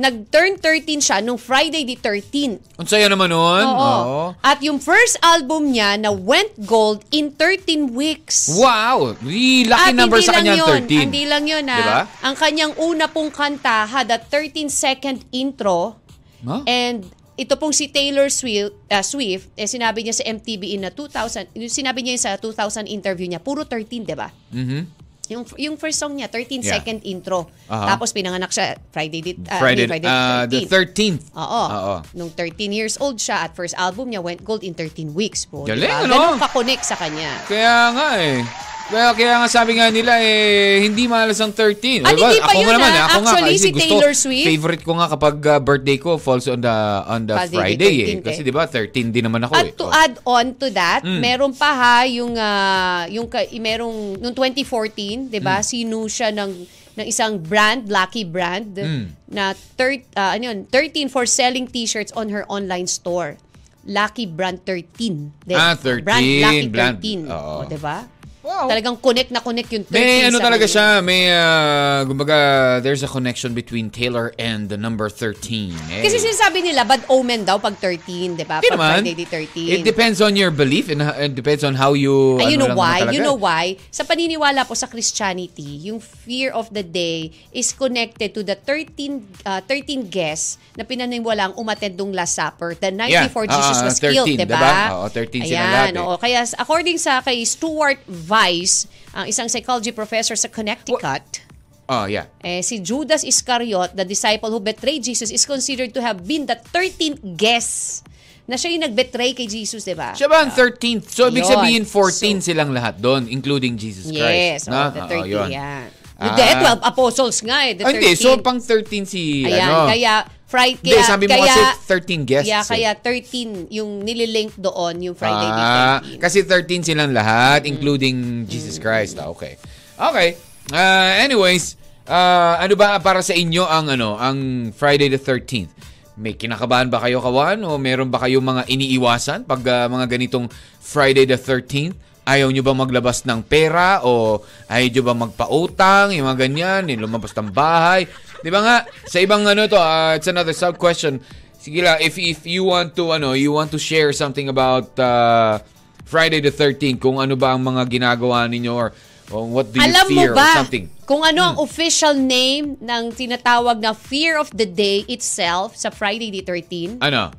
[0.00, 2.80] Nag-turn 13 siya nung Friday the 13th.
[2.80, 3.64] Ang saya naman noon.
[3.68, 4.32] Oo.
[4.40, 8.48] At yung first album niya na went gold in 13 weeks.
[8.56, 9.12] Wow!
[9.20, 11.04] Di, lucky At number hindi sa lang kanya, yun, 13.
[11.04, 11.76] Hindi lang yun, ha?
[11.76, 12.00] Diba?
[12.24, 16.00] Ang kanyang una pong kanta had a 13-second intro.
[16.48, 16.64] Huh?
[16.64, 17.04] And
[17.36, 21.56] ito pong si Taylor Swift, ah, Swift eh, sinabi niya sa MTV in na 2000,
[21.56, 24.28] yung sinabi niya yun sa 2000 interview niya, puro 13, di ba?
[24.52, 24.99] Mhm.
[25.30, 26.74] Yung, yung first song niya, 13 Yeah.
[26.74, 27.46] second intro.
[27.70, 27.94] Aha.
[27.94, 31.22] Tapos pinanganak siya Friday, the, ah, Friday, Friday uh, the 13th.
[31.38, 31.62] Oo.
[31.70, 31.94] Oo.
[32.18, 35.46] Nung 13 years old siya at first album niya went gold in 13 weeks.
[35.46, 36.02] Po, Galing, diba?
[36.02, 36.34] ano?
[36.34, 37.30] Ganun ka-connect sa kanya.
[37.46, 38.42] Kaya nga eh.
[38.90, 42.02] Kaya, kaya nga sabi nga nila eh, hindi malas ang 13.
[42.02, 42.26] Ah, Diba?
[42.26, 42.92] hindi pa ako yun, nga naman, ah.
[42.92, 45.94] eh, ako nga Actually, kasi si gusto, Taylor Swift- favorite ko nga kapag uh, birthday
[45.96, 46.76] ko falls on the
[47.06, 48.06] on the Friday, Friday, eh.
[48.12, 49.72] 13th, Kasi di ba 13 din naman ako At eh.
[49.72, 49.94] to Oh.
[49.94, 51.20] add on to that, Mm.
[51.20, 55.46] meron pa ha yung ah, yung ka, merong nung 2014, 'di Mm.
[55.46, 55.62] ba?
[55.62, 56.50] Sino siya ng
[56.92, 59.14] ng isang brand, Lucky brand Mm.
[59.30, 63.38] na thir, ah, ano yun, 13 for selling t-shirts on her online store.
[63.80, 65.32] Lucky brand 13.
[65.42, 67.20] Then, Ah, 13, Brand Lucky brand, 13.
[67.24, 67.54] oo.
[67.56, 68.04] O, 'di ba?
[68.40, 68.72] Wow.
[68.72, 72.36] Talagang connect na connect yung 13 May ano sa talaga siya, may uh, kumbaga
[72.80, 75.76] there's a connection between Taylor and the number 13.
[75.92, 76.00] Eh.
[76.00, 78.64] Kasi sinasabi nila, bad omen daw pag 13, di ba?
[78.64, 79.04] Pag naman.
[79.04, 79.76] Friday the 13.
[79.76, 82.72] It depends on your belief and uh, it depends on how you Ay, you ano
[82.72, 82.96] know why?
[83.12, 83.76] You know why?
[83.92, 89.20] Sa paniniwala po sa Christianity, yung fear of the day is connected to the 13
[89.44, 93.26] uh, 13 guests na pinaniniwalang umattend ng Last Supper the night Yeah.
[93.26, 94.54] before Jesus Ah, was 13, killed, di diba?
[94.56, 94.78] ba?
[94.96, 96.00] Oo, 13 sila Ayan, lahat eh.
[96.00, 96.14] oo.
[96.16, 97.98] Kaya according sa kay Stuart
[98.30, 101.42] Weiss, ang isang psychology professor sa Connecticut,
[101.84, 102.30] Oh, yeah.
[102.38, 106.54] eh, si Judas Iscariot, the disciple who betrayed Jesus, is considered to have been the
[106.70, 108.06] 13th guest
[108.46, 110.14] na siya yung nag-betray kay Jesus, di ba?
[110.14, 111.10] Siya ba ang 13th?
[111.10, 114.22] So, ibig sabihin 14 So- silang lahat doon, including Jesus Yes,
[114.62, 114.64] Christ.
[114.66, 114.82] oh, na?
[114.88, 115.48] the Oo, 30, yun.
[115.50, 115.86] yan.
[116.14, 116.24] Ah.
[116.26, 117.96] Hindi, 12 apostles nga eh, the Ah, 13.
[117.96, 119.88] hindi, so pang 13 si, Ayan, ano?
[119.88, 120.12] kaya,
[120.50, 122.48] Friday, Hindi, kaya, sabi mo kaya, kasi 13 guests.
[122.50, 122.66] Kaya, eh.
[122.66, 126.18] kaya 13 yung nililink doon, yung Friday the Ah, 13.
[126.18, 129.14] kasi 13 silang lahat, including Jesus Christ.
[129.22, 129.54] Ah, okay.
[129.94, 130.34] Okay.
[130.74, 131.78] Ah, anyways,
[132.10, 135.70] ah, ano ba para sa inyo ang ano, ang Friday the 13th?
[136.18, 140.50] May kinakabahan ba kayo kawan o meron ba kayong mga iniiwasan pag ah, mga ganitong
[140.82, 141.94] Friday the 13th?
[142.30, 144.38] Ayaw nyo ba maglabas ng pera o
[144.70, 148.06] ayaw nyo ba magpautang, yung mga ganyan, yung lumabas ng bahay?
[148.38, 151.18] Di ba nga, sa ibang ano to, ah, it's another sub-question.
[151.58, 155.58] Sige lang, if, if you want to, ano, you want to share something about uh,
[156.06, 158.94] Friday the 13th, kung ano ba ang mga ginagawa ninyo or,
[159.34, 160.86] or what do you Alam mo fear ba or something.
[160.86, 161.02] Hmm.
[161.10, 166.30] kung ano ang official name ng tinatawag na Fear of the Day itself sa Friday
[166.30, 167.02] the 13?
[167.02, 167.34] Ano?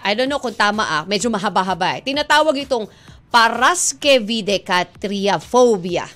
[0.00, 2.06] I don't know kung tama ah, medyo mahaba-haba eh.
[2.06, 2.88] Tinatawag itong
[3.30, 6.08] paraskevidecatriaphobia.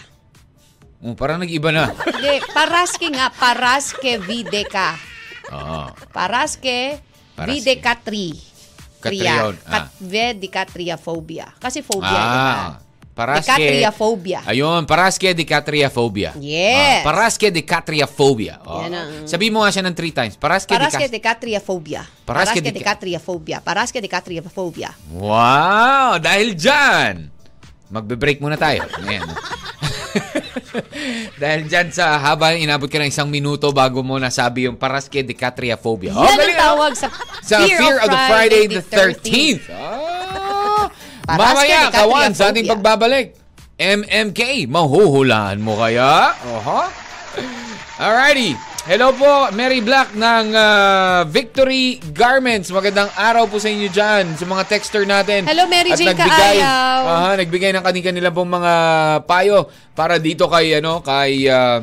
[1.05, 1.91] Oh, parang nag-iba na.
[1.91, 5.14] Hindi, paraske nga, paraskevideca.
[5.51, 5.91] Ah.
[6.13, 6.99] Paraske
[7.35, 7.51] Paraske.
[7.51, 8.29] videcatri.
[9.01, 9.85] Katriyon, ah.
[10.01, 11.53] Vedekatriaphobia.
[11.61, 12.09] Kasi phobia?
[12.09, 12.81] Ah.
[13.15, 13.47] Paraske...
[13.47, 14.43] Decatriaphobia.
[14.43, 16.35] Ayun, paraske de catriaphobia.
[16.35, 16.99] Yes.
[16.99, 18.59] Ah, paraske de catriaphobia.
[18.67, 18.83] Oh.
[18.83, 20.35] Yan ang- Sabi mo nga siya ng three times.
[20.35, 22.03] Paraske, Paraske de decatriaphobia.
[22.27, 23.57] Paraske Paraske decatriaphobia.
[23.63, 24.91] Paraske decatriaphobia.
[25.15, 26.19] Wow!
[26.19, 27.31] Dahil dyan,
[27.87, 28.83] magbe-break muna tayo.
[29.07, 29.23] Ayan.
[31.41, 35.35] Dahil dyan sa habang inabot ka ng isang minuto bago mo nasabi yung paraske de
[35.35, 36.15] catriaphobia.
[36.15, 36.59] Oh, Yan ang ah.
[36.59, 37.07] tawag sa,
[37.43, 39.63] Sa Fear, of, the Friday the 13th.
[39.63, 39.65] 13th.
[39.71, 40.85] Ah,
[41.25, 43.33] Paraske mamaya, kawan, sa ating pagbabalik.
[43.75, 46.31] MMK, mahuhulaan mo kaya?
[46.47, 46.79] Oho.
[47.99, 48.74] Alrighty.
[48.85, 52.69] Hello po, Mary Black ng ah, Victory Garments.
[52.69, 55.41] Magandang araw po sa inyo dyan, sa mga texter natin.
[55.49, 57.01] Hello, Mary At Jane nagbigay, Kaayaw.
[57.01, 58.73] Aha, nagbigay ng kanila pong mga
[59.25, 61.81] payo para dito kay, ano, kay, ah,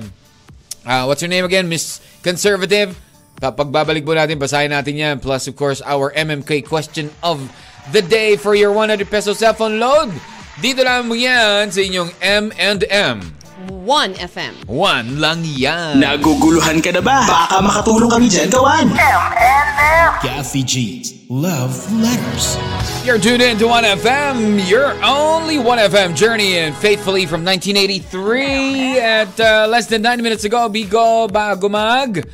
[0.86, 1.66] ah, what's your name again?
[1.66, 2.94] Miss Conservative.
[3.42, 5.14] Kapag babalik po natin, basahin natin yan.
[5.18, 7.42] Plus, of course, our MMK question of
[7.90, 10.14] the day for your 100 peso cellphone load.
[10.62, 13.41] Dito lang mo yan sa inyong M&M.
[13.70, 14.66] 1 FM.
[14.66, 16.02] One lang yan.
[16.02, 17.22] Naguguluhan ka na ba?
[17.26, 18.90] Baka makatulong kami dyan, kawan.
[18.90, 20.10] M&M.
[20.22, 22.58] Kathy G's Love Letters.
[23.06, 29.66] You're tuned in to 1FM, your only 1FM journey, and faithfully from 1983 at uh,
[29.66, 32.26] less than 9 minutes ago, Bigo bago mag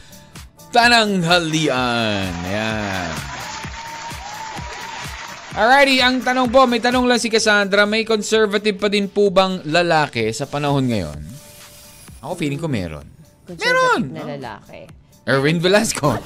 [0.73, 2.33] tananghalian.
[2.53, 3.38] Yan.
[5.59, 9.59] Alrighty, ang tanong po, may tanong lang si Cassandra, may conservative pa din po bang
[9.67, 11.19] lalaki sa panahon ngayon?
[12.23, 13.03] Ako feeling ko meron.
[13.51, 14.15] Meron.
[14.15, 14.87] na lalaki.
[15.27, 16.15] Erwin Velasco.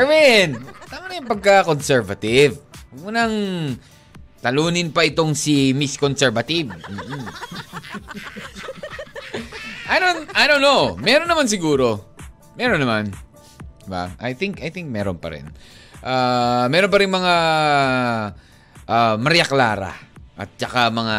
[0.00, 0.56] Erwin,
[0.88, 2.56] tama na yung pagka-conservative.
[2.88, 3.34] Huwag mo nang
[4.40, 6.72] talunin pa itong si Miss Conservative.
[9.92, 10.96] I don't I don't know.
[10.96, 12.00] Meron naman siguro.
[12.56, 13.12] Meron naman.
[13.84, 14.16] Diba?
[14.16, 15.52] I think I think meron pa rin.
[16.04, 17.34] Ah, meron pa rin mga
[18.88, 19.92] ah, Maria Clara
[20.36, 21.18] at saka mga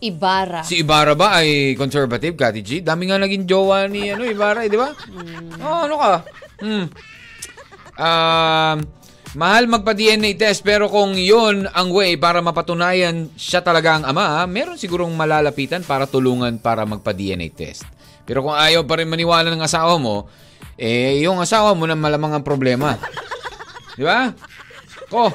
[0.00, 0.64] Ibarra.
[0.64, 2.80] Si Ibarra ba ay conservative, Kati G?
[2.80, 4.96] Dami nga naging jowa ni ano, Ibarra, eh, di ba?
[5.60, 6.12] Oh, ano ka?
[6.64, 6.86] Hmm.
[8.00, 8.76] Um,
[9.36, 14.80] mahal magpa-DNA test pero kung yon ang way para mapatunayan siya talaga ang ama, meron
[14.80, 17.84] sigurong malalapitan para tulungan para magpa-DNA test.
[18.24, 20.32] Pero kung ayaw pa rin maniwala ng asawa mo,
[20.80, 22.96] eh, yung asawa mo na malamang ang problema.
[24.00, 24.32] Di ba?
[25.12, 25.28] Oh,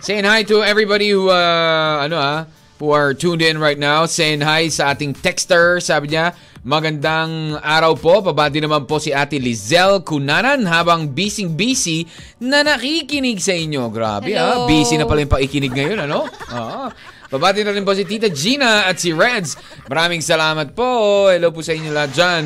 [0.00, 2.48] Saying hi to everybody who uh, ano ah,
[2.80, 4.08] who are tuned in right now.
[4.08, 6.32] Saying hi sa ating texter, sabi niya,
[6.64, 8.24] magandang araw po.
[8.24, 12.08] Pabati naman po si Ate Lizelle Kunanan habang busy-busy
[12.40, 13.92] na nakikinig sa inyo.
[13.92, 14.70] Grabe ah, Hello.
[14.70, 16.24] busy na pala yung paikinig ngayon, ano?
[16.30, 16.82] Oo.
[17.28, 19.60] Pabati na rin po si Tita Gina at si Reds.
[19.90, 21.28] Maraming salamat po.
[21.28, 22.42] Hello po sa inyo lahat dyan.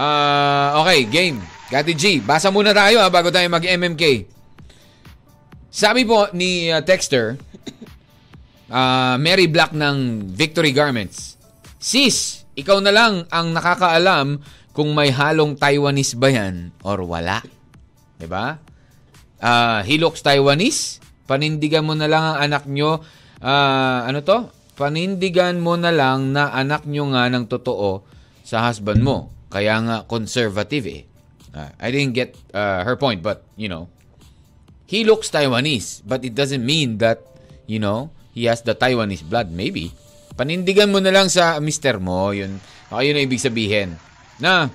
[0.00, 1.57] Ah, okay, game.
[1.68, 4.24] Kati G, basa muna tayo ha, bago tayo mag-MMK.
[5.68, 7.36] Sabi po ni uh, Texter,
[8.72, 11.36] ah, Mary Black ng Victory Garments,
[11.76, 14.40] Sis, ikaw na lang ang nakakaalam
[14.72, 17.44] kung may halong Taiwanese ba yan or wala.
[18.24, 18.56] ba?
[19.36, 21.04] Ah, he looks Taiwanese.
[21.28, 23.04] Panindigan mo na lang ang anak nyo.
[23.44, 24.48] ah, ano to?
[24.72, 28.08] Panindigan mo na lang na anak nyo nga ng totoo
[28.40, 29.36] sa husband mo.
[29.52, 31.02] Kaya nga conservative eh.
[31.58, 33.90] Ah, I didn't get ah, her point but, you know,
[34.86, 37.18] he looks Taiwanese, but it doesn't mean that,
[37.66, 39.50] you know, he has the Taiwanese blood.
[39.50, 39.90] Maybe.
[40.38, 42.62] Panindigan mo na lang sa mister mo, yun.
[42.94, 43.98] O, yun ang ibig sabihin.
[44.38, 44.70] Na,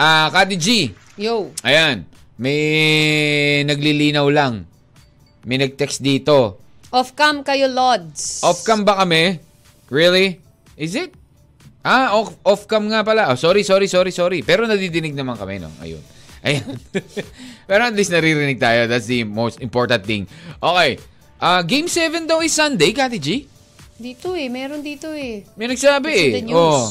[0.00, 1.52] ah, Kati G, Yo.
[1.60, 2.08] ayan,
[2.40, 4.64] may naglilinaw lang.
[5.44, 6.56] May nag-text dito.
[6.88, 8.40] Off-cam kayo, Lods.
[8.40, 9.36] Off-cam ba kami?
[9.92, 10.40] Really?
[10.80, 11.12] Is it?
[11.84, 13.28] Ah, off, off-cam nga pala.
[13.28, 14.40] Oh, sorry, sorry, sorry, sorry.
[14.40, 15.68] Pero nadidinig naman kami, no?
[15.84, 16.00] Ayun.
[16.40, 16.80] Ayan.
[17.68, 18.88] Pero at least naririnig tayo.
[18.88, 20.24] That's the most important thing.
[20.64, 20.96] Okay.
[21.36, 23.44] Ah, game 7 daw is Sunday, Kati G.
[24.00, 25.44] Dito eh, meron dito eh.
[25.54, 26.32] May nagsabi It's eh.
[26.40, 26.56] the news.
[26.56, 26.88] Oh.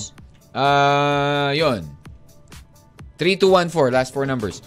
[0.53, 1.89] Ah, yun.
[3.17, 4.61] 3214, last four numbers.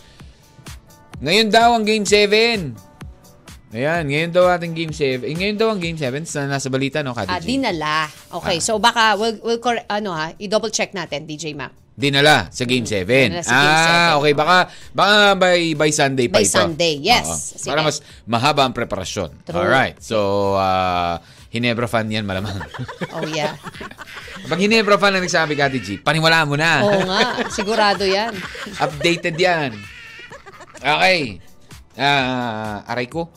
[1.22, 2.85] Ngayon daw ang game 7.
[3.66, 5.26] Ayan, ngayon daw ating game 7.
[5.26, 7.50] Eh, ngayon daw ang game 7 sa nasa balita, no, Kati Ah, G?
[7.50, 8.06] dinala.
[8.30, 11.74] Okay, so baka we'll, we'll cor- ano ha, i-double check natin, DJ Mac.
[11.96, 13.02] Dinala sa Game 7.
[13.08, 14.18] Dinala sa Game ah, 7.
[14.20, 14.32] okay.
[14.36, 14.56] Baka,
[14.92, 16.52] baka by, by Sunday pa By ito.
[16.52, 17.56] Sunday, yes.
[17.56, 17.72] Sige.
[17.72, 19.42] Para mas mahaba ang preparasyon.
[19.42, 19.56] True.
[19.56, 19.96] Alright.
[19.98, 20.16] So,
[20.54, 22.52] uh, Hinebra fan yan malamang.
[23.16, 23.56] Oh yeah.
[24.52, 26.84] Pag Hinebra fan ang nagsabi, Kati G, paniwalaan mo na.
[26.84, 28.36] Oo nga, sigurado yan.
[28.84, 29.72] Updated yan.
[30.76, 31.40] Okay.
[31.96, 33.32] Ah, aray ko.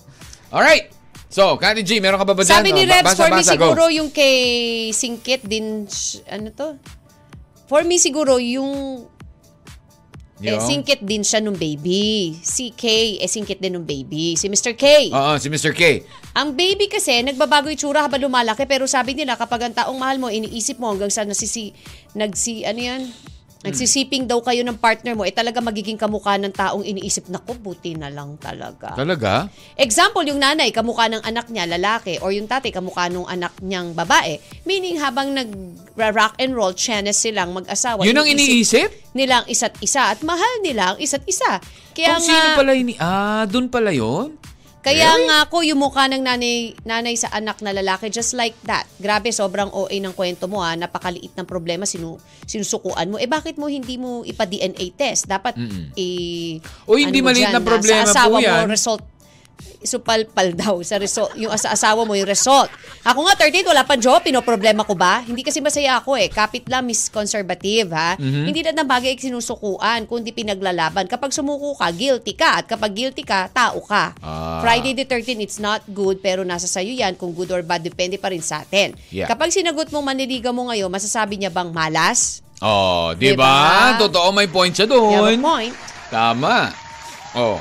[0.49, 0.89] Alright.
[1.29, 2.57] So, Kati G, meron ka ba ba dyan?
[2.57, 3.69] Sabi ni Oh, Rebs, basa, for me basa, go.
[3.69, 4.35] siguro yung kay
[4.89, 5.85] Singkit din,
[6.25, 6.69] ano to?
[7.69, 9.05] For me siguro yung
[10.39, 10.63] eh, Yung?
[10.63, 12.31] singkit din siya nung baby.
[12.39, 12.87] Si K,
[13.19, 14.39] eh singkit din nung baby.
[14.39, 14.71] Si Mr.
[14.71, 15.11] K.
[15.11, 15.75] Oo, si Mr.
[15.75, 15.99] K.
[16.31, 18.63] Ang baby kasi, nagbabago yung tsura habang lumalaki.
[18.63, 21.75] Pero sabi nila, kapag ang taong mahal mo, iniisip mo hanggang sa nasisi,
[22.15, 23.01] nagsi, ano yan?
[23.59, 27.91] Nagsisiping daw kayo ng partner mo, eh talaga magiging kamukha ng taong iniisip, naku, buti
[27.91, 28.95] na lang talaga.
[28.95, 29.51] Talaga?
[29.75, 33.91] Example, yung nanay, kamukha ng anak niya, lalaki, or yung tatay, kamukha ng anak niyang
[33.91, 34.39] babae.
[34.63, 38.07] Meaning, habang nag-rock and roll, chenes silang mag-asawa.
[38.07, 39.11] Yun ang iniisip?
[39.11, 41.59] Nila ang isa't isa at mahal nila ang isa't isa.
[41.91, 42.95] Kaya Kung nga, sino pala ini...
[42.95, 44.39] Ah, dun pala yun?
[44.79, 45.27] Kaya Really?
[45.27, 48.87] nga ako yung mukha ng nanay, nanay sa anak na lalaki, just like that.
[48.95, 50.71] Grabe, sobrang OA ng kwento mo ha.
[50.79, 52.15] Napakaliit ng problema, sinu,
[52.47, 53.19] sinusukuan mo.
[53.19, 55.27] Eh bakit mo hindi mo ipa-DNA test?
[55.27, 55.59] Dapat
[55.99, 56.07] i...
[56.87, 58.65] O, hindi mo maliit na problema sa asawa po yan.
[58.65, 59.03] Mo, result,
[59.79, 62.67] supalpal daw sa result, yung sa asawa mo yung result.
[63.07, 65.23] Ako nga 38, wala pang job, pinoproblema ko ba?
[65.23, 66.27] Hindi kasi masaya ako eh.
[66.27, 68.19] Kapit lang, Miss Conservative ha.
[68.19, 68.43] Mhm.
[68.43, 71.07] Hindi na bagay sinusukuan, kundi pinaglalaban.
[71.07, 72.59] Kapag sumuko ka, guilty ka.
[72.59, 74.13] At kapag guilty ka, tao ka.
[74.19, 74.59] Ah.
[74.59, 77.15] Friday the 13th, it's not good, pero nasa sayo yan.
[77.15, 78.93] Kung good or bad, depende pa rin sa atin.
[79.09, 79.31] Yeah.
[79.31, 82.43] Kapag sinagot mo manliligaw mo ngayon, masasabi niya bang malas?
[82.59, 83.47] Oh, di Diba?
[83.47, 83.95] ba?
[83.95, 85.39] Totoo, may point siya doon.
[85.39, 85.71] point.
[86.11, 86.75] Tama.
[87.31, 87.55] Oh.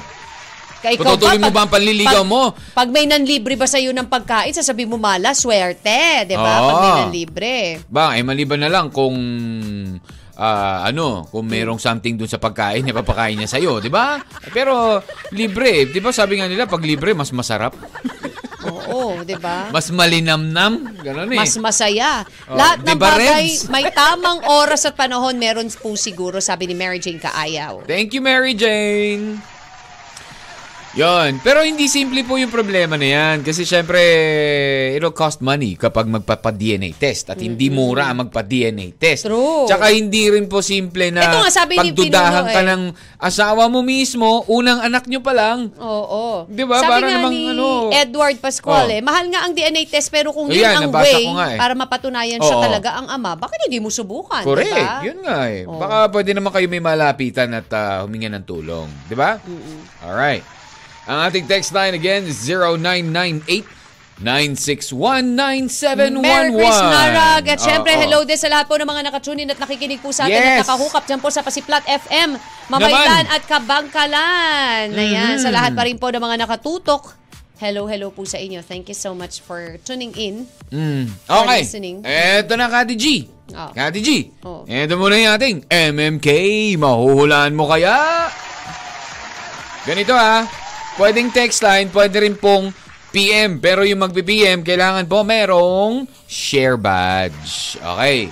[0.79, 2.43] Kaya ikaw Patutuloy mo ba ang panliligaw pag- mo?
[2.55, 6.55] Pag may nanlibre ba sa'yo ng pagkain, sasabi mo mala, swerte, di ba?
[6.63, 6.99] Pag may Oo.
[7.03, 7.55] nanlibre.
[7.91, 9.19] Ba, eh maliban na lang kung
[10.39, 14.23] ah, ano, kung merong something dun sa pagkain, ipapakain niya sa'yo, di ba?
[14.55, 15.03] Pero
[15.35, 17.75] libre, di ba sabi nga nila, pag libre, mas masarap.
[18.69, 19.75] Oo, di ba?
[19.75, 20.95] Mas malinamnam.
[21.03, 21.39] Ganun eh.
[21.43, 22.23] Mas masaya.
[22.47, 26.75] Oh, Lahat ng ba, bagay, may tamang oras at panahon, meron po siguro, sabi ni
[26.79, 27.83] Mary Jane Kaayaw.
[27.91, 29.58] Thank you, Mary Jane.
[30.93, 31.37] Yon.
[31.41, 33.37] Pero hindi simple po yung problema na yan.
[33.41, 34.01] Kasi syempre,
[34.93, 37.29] it'll cost money kapag magpapa-DNA test.
[37.29, 39.29] At hindi mura ang magpa-DNA test.
[39.29, 39.69] True.
[39.69, 42.69] Tsaka hindi rin po simple na Ito nga, sabi ni pagdudahan Pinuno ka eh.
[42.69, 42.83] ng
[43.19, 45.69] asawa mo mismo, unang anak nyo pa lang.
[45.77, 46.49] Oo.
[46.49, 46.81] Di ba?
[46.81, 47.67] Sabi Para nga namang ni ano.
[47.91, 48.95] Edward Pascual Oh.
[48.95, 51.59] eh, mahal nga ang DNA test pero kung yun ang nabasa way ko nga eh.
[51.59, 52.65] para mapatunayan siya Oo.
[52.65, 54.43] talaga ang ama, bakit hindi mo subukan?
[54.43, 54.71] Correct.
[54.71, 55.03] Diba?
[55.05, 55.63] Yun nga eh.
[55.65, 58.87] Baka pwede naman kayo may malapitan at ah, huminga ng tulong.
[59.07, 59.39] Di ba?
[60.03, 60.58] Alright.
[61.09, 63.77] Ang ating text line again is 0998
[64.19, 66.19] 9619711.
[66.19, 67.45] Merry Christmas, Narag.
[67.47, 68.01] At syempre, Oo.
[68.03, 70.59] hello din sa lahat po ng mga nakatunin at nakikinig po sa atin Yes.
[70.59, 72.35] at nakahukap dyan po sa Pasiplat FM,
[72.67, 74.91] Mabaylan at Kabangkalan.
[74.91, 75.39] Ayan, Mm-hmm.
[75.39, 77.15] sa lahat pa rin po ng mga nakatutok.
[77.59, 78.59] Hello, hello po sa inyo.
[78.61, 80.47] Thank you so much for tuning in.
[80.71, 81.11] Mm.
[81.23, 81.63] For Okay.
[81.63, 82.03] listening.
[82.03, 83.27] Eto na, Kati G.
[83.51, 83.71] Oh.
[83.71, 84.31] Kati G.
[84.43, 84.63] Oh.
[84.67, 86.29] Eto muna yung ating MMK.
[86.75, 88.29] Mahuhulaan mo kaya?
[89.83, 90.43] Ganito ha.
[90.99, 92.75] Pwedeng text line, pwede rin pong
[93.15, 93.63] PM.
[93.63, 97.79] Pero yung magpi-PM, kailangan po merong share badge.
[97.79, 98.27] Okay.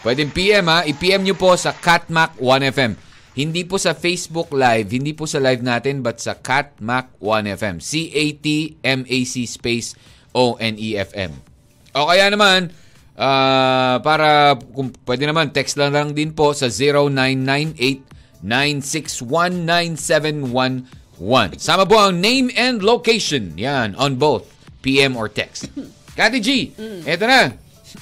[0.00, 0.88] Pwedeng PM ha.
[0.88, 2.96] I-PM nyo po sa Catmac 1FM.
[3.36, 7.84] Hindi po sa Facebook Live, hindi po sa live natin, but sa Catmac 1FM.
[7.84, 9.92] C-A-T-M-A-C space
[10.32, 11.32] O-N-E-F-M.
[11.92, 12.72] O kaya naman,
[13.20, 16.72] ah, para kung pwede naman, text lang lang din po sa
[21.20, 21.60] 0998-9619711.
[21.60, 23.56] Sama po ang name and location.
[23.56, 24.44] Yan, on both
[24.84, 25.68] PM or text.
[26.18, 26.72] Kati G,
[27.04, 27.52] eto na.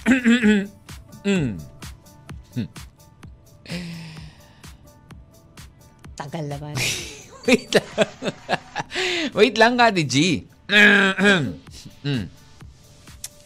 [6.14, 6.74] Tagal naman.
[7.46, 7.88] Wait lang.
[9.38, 10.16] Wait lang, Kati G.
[12.04, 12.28] Mm.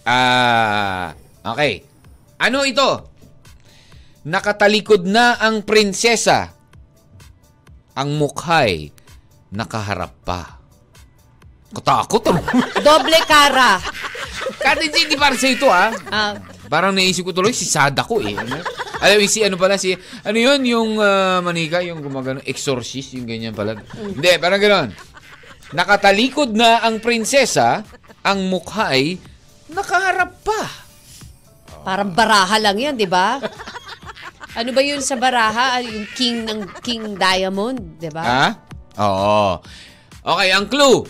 [0.03, 1.15] Ah,
[1.47, 1.87] okay.
[2.43, 3.07] Ano ito?
[4.27, 6.51] Nakatalikod na ang prinsesa.
[7.95, 8.91] Ang mukha'y
[9.53, 10.59] nakaharap pa.
[11.69, 12.41] Katakot ano?
[12.87, 13.77] Doble cara.
[14.59, 15.93] Kati G, di para sa ito ah.
[16.09, 16.33] Ah,
[16.69, 18.37] Parang naisip ko tuloy si Sada ko eh.
[18.37, 18.61] Ano?
[18.99, 19.95] Alam si ano pala, si,
[20.25, 23.77] ano yun, yung ah, manika, yung gumagano, exorcist, yung ganyan pala.
[23.95, 24.91] Hindi, parang ganon.
[25.77, 27.85] Nakatalikod na ang prinsesa,
[28.25, 29.21] ang mukha ay
[29.69, 30.63] nakaharap pa.
[31.85, 33.37] parang baraha lang yan, di ba?
[34.57, 35.77] Ano ba yun sa baraha?
[35.79, 38.25] Ah, Yung king ng King Diamond, di ba?
[38.25, 38.47] Ha?
[38.99, 39.63] Oo.
[40.23, 41.07] Okay, ang clue.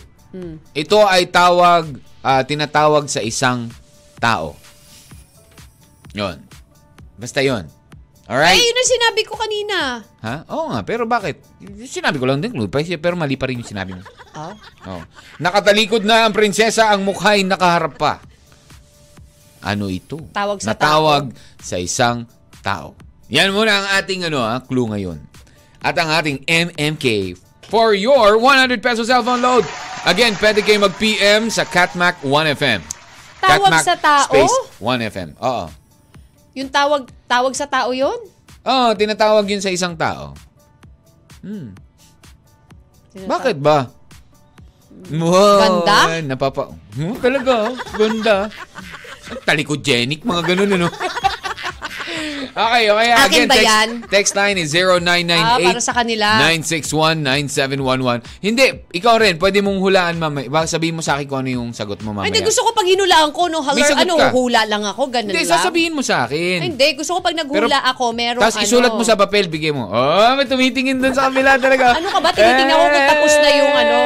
[0.76, 3.72] Ito ay tawag, ah, tinatawag sa isang
[4.20, 4.54] tao.
[6.12, 6.38] Yon.
[7.18, 7.66] Basta yon.
[8.28, 8.60] Eh, Alright?
[8.60, 10.04] yun ang sinabi ko kanina.
[10.20, 10.44] Ha?
[10.52, 11.40] Oo nga, pero bakit?
[11.88, 14.04] Sinabi ko lang din clue, pero mali pa rin yung sinabi mo.
[14.36, 14.52] Oh.
[14.84, 15.02] Oh.
[15.40, 18.20] Nakatalikod na ang prinsesa, ang mukha'y nakaharap pa.
[19.64, 20.28] Ano ito?
[20.36, 22.28] Tawag sa Natawag sa isang
[22.60, 22.92] tao.
[23.32, 25.18] Yan muna ang ating ano, ha, clue ngayon.
[25.80, 27.32] At ang ating MMK
[27.68, 29.64] for your 100 peso cellphone load.
[30.08, 32.80] Again, pwede kayo mag-PM sa Catmac 1FM.
[33.38, 34.26] Tawag sa tao?
[34.28, 35.36] Space 1FM.
[35.38, 35.66] Oo.
[36.58, 38.18] Yung tawag tawag sa tao yun?
[38.66, 40.34] Oo, tinatawag yun sa isang tao.
[43.14, 43.88] Bakit ba?
[45.08, 45.98] Wow, Ganda?
[46.26, 46.74] Napapa...
[46.98, 47.74] Hmm, talaga, oh.
[47.94, 48.50] ganda.
[49.46, 50.88] Talikogenic, mga ganun, ano?
[52.58, 53.08] okay, okay.
[53.08, 53.88] Akin Again, ba text, yan?
[54.10, 56.26] text line is 0998 Ah, para sa kanila.
[56.42, 58.20] 961-9711.
[58.40, 60.46] Hindi, ikaw rin, pwede mong hulaan mamaya.
[60.48, 62.26] Baka sabihin mo sa akin kung ano yung sagot mo mamaya.
[62.26, 64.28] Ay, hindi, gusto ko pag hinulaan ko, no, halar, ano, ka.
[64.30, 65.54] hula lang ako, ganun Hindi, lang.
[65.54, 66.58] sasabihin mo sa akin.
[66.58, 68.66] Ay, hindi, gusto ko pag naghula Pero- ako, meron Tapos ano.
[68.66, 69.86] isulat mo sa papel, bigay mo.
[69.88, 71.94] Oh, may tumitingin dun sa kabila talaga.
[71.94, 72.30] Ano ka ba?
[72.32, 73.96] Tinitingnan ko kung tapos na yung ano,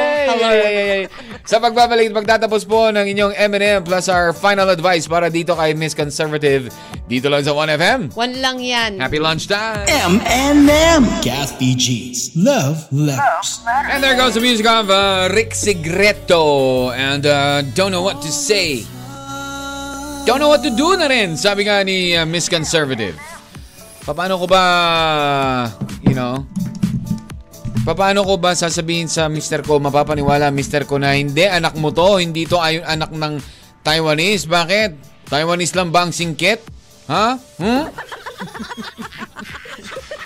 [0.43, 0.99] ay.
[1.43, 5.91] Sa pagbabalik, pagtatapos po ng inyong M&M plus our final advice para dito kay Miss
[5.91, 6.71] Conservative.
[7.03, 8.15] Dito lang sa 1FM.
[8.15, 8.95] One lang yan.
[8.95, 9.83] Happy lunchtime.
[9.91, 11.03] M&M.
[11.19, 13.59] Kathy G's Love Letters.
[13.67, 16.95] And there goes the music of uh, Rick Sigreto.
[16.95, 18.87] And uh, don't know what to say.
[20.23, 23.19] Don't know what to do na rin, sabi nga ni uh, Miss Conservative.
[24.07, 24.63] Paano ko ba,
[26.07, 26.47] you know,
[27.91, 32.23] paano ko ba sasabihin sa mister ko, mapapaniwala mister ko na hindi, anak mo to,
[32.23, 33.43] hindi to ayon anak ng
[33.83, 34.47] Taiwanese.
[34.47, 34.91] Bakit?
[35.27, 36.63] Taiwanese lang ba ang singkit?
[37.11, 37.35] Ha?
[37.59, 37.91] Hmm?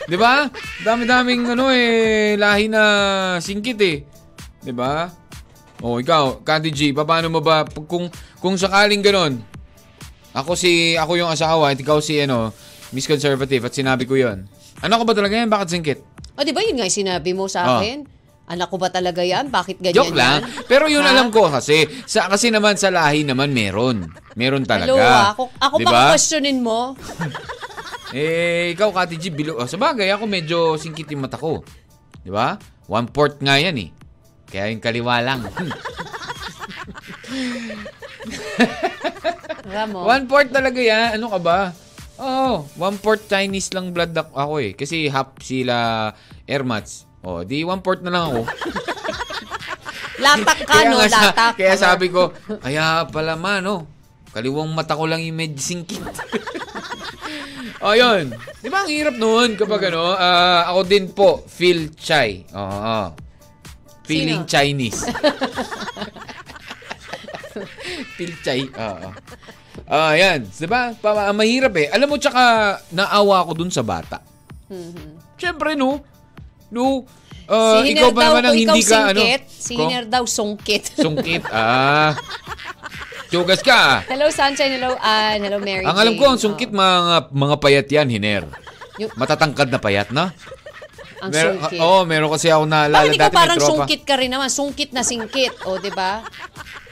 [0.08, 0.48] Di ba?
[0.86, 2.82] Dami-daming ano eh, lahi na
[3.42, 4.06] singkit eh.
[4.62, 5.10] Di ba?
[5.82, 9.42] O ikaw, Candy G, paano mo ba kung kung sakaling ganon?
[10.34, 12.54] Ako si ako yung asawa at ikaw si ano,
[12.94, 14.46] Miss Conservative at sinabi ko 'yon.
[14.82, 15.50] Anak ko ba talaga yan?
[15.50, 16.00] Bakit singkit?
[16.38, 17.72] O, di ba yun nga yung sinabi mo sa Oh.
[17.82, 18.06] akin?
[18.48, 19.52] Anak ko ba talaga yan?
[19.52, 20.40] Bakit ganyan Joke lang.
[20.40, 20.70] yan?
[20.70, 21.12] Pero yun Ha?
[21.12, 24.08] alam ko kasi sa kasi naman sa lahi naman meron.
[24.40, 24.88] Meron talaga.
[24.88, 25.36] Hello, ah.
[25.36, 26.80] ako, ako Di pa questionin mo.
[28.08, 31.60] Eh, ikaw, Kati G, bilo, oh, sa bagay, ako medyo singkit yung mata ko.
[32.24, 32.56] Di ba?
[32.88, 33.92] One port nga yan eh.
[34.48, 35.44] Kaya yung kaliwa lang.
[39.92, 41.20] One fourth talaga yan.
[41.20, 41.60] Ano ka ba?
[42.18, 44.72] Oo, one fourth Chinese lang blood ak- ako eh.
[44.74, 46.10] Kasi half sila
[46.46, 47.06] Airmats.
[47.22, 48.42] Oh, di one fourth na lang ako.
[50.24, 50.98] Latak ka, no?
[50.98, 51.54] nga sa- Latak.
[51.62, 53.86] kaya sabi ko, kaya pala man, no?
[54.34, 56.02] Kaliwang mata ko lang yung medyo singkit.
[57.86, 58.34] oh, yun.
[58.58, 62.46] Di ba ang hirap noon kapag ano, ah, ako din po, feel chai.
[62.50, 63.14] Oo.
[64.08, 64.50] Feeling Sino?
[64.50, 65.02] Chinese.
[68.18, 68.66] feel chai.
[68.66, 69.10] Oo.
[69.88, 70.44] Ah, yan.
[70.44, 70.92] Di ba?
[70.94, 71.88] Pa- mahirap eh.
[71.88, 72.44] Alam mo, tsaka
[72.92, 74.20] naawa ako dun sa bata.
[75.40, 76.04] Siyempre, no?
[76.68, 77.08] No?
[77.48, 79.20] Ah, si ikaw ba naman ang hindi ikaw ka, ano?
[79.24, 79.88] singkit, si Ko?
[79.88, 80.84] Hiner daw sungkit.
[81.00, 81.48] Sungkit.
[81.48, 82.12] Ah.
[83.32, 83.76] Tsugas ka.
[83.76, 83.98] ah.
[84.08, 84.76] hello, Sunshine.
[84.76, 85.40] Hello, Ann.
[85.40, 88.44] Hello, Mary Ang alam ko, ang sungkit Oh, mga mga payat yan, Hiner.
[89.00, 90.36] Yung- Matatangkad na payat, na?
[91.18, 91.80] ang Meron, sungkit.
[91.80, 93.70] Oo, meron kasi ako naalala Bakit ikaw dati may parang tropa.
[93.74, 94.50] sungkit ka rin naman?
[94.52, 95.54] Sungkit na singkit.
[95.64, 96.24] O, di ba?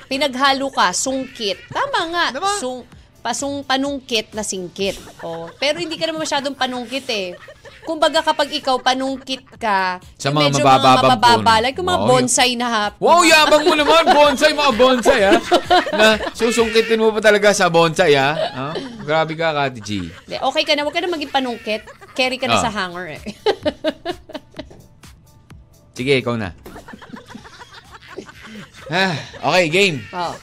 [0.05, 1.67] Pinaghalo ka, sungkit.
[1.67, 2.23] Tama nga.
[2.29, 2.51] Diba?
[2.55, 2.81] Sung,
[3.19, 4.95] pasung panungkit na singkit.
[5.19, 7.33] O, pero hindi ka naman masyadong panungkit eh.
[7.81, 11.61] Kumbaga kapag ikaw panungkit ka, Sa yung mga medyo mabababang mga mababa, puno.
[11.61, 12.91] like yung mga Oo, bonsai na hap.
[12.97, 14.01] Wow, yabang mo naman.
[14.07, 15.31] Bonsai, mga bonsai, ha?
[15.97, 18.29] Na susungkitin mo pa talaga sa bonsai, ha?
[18.51, 19.89] Ah, Grabe ka, Kati G.
[20.27, 21.81] Okay ka na, huwag ka na maging panungkit.
[22.13, 22.59] Carry ka na Ah.
[22.59, 23.21] sa hanger eh.
[25.95, 26.51] Sige, ikaw na.
[28.85, 29.17] Ah,
[29.49, 29.97] okay, game.
[30.13, 30.35] oh.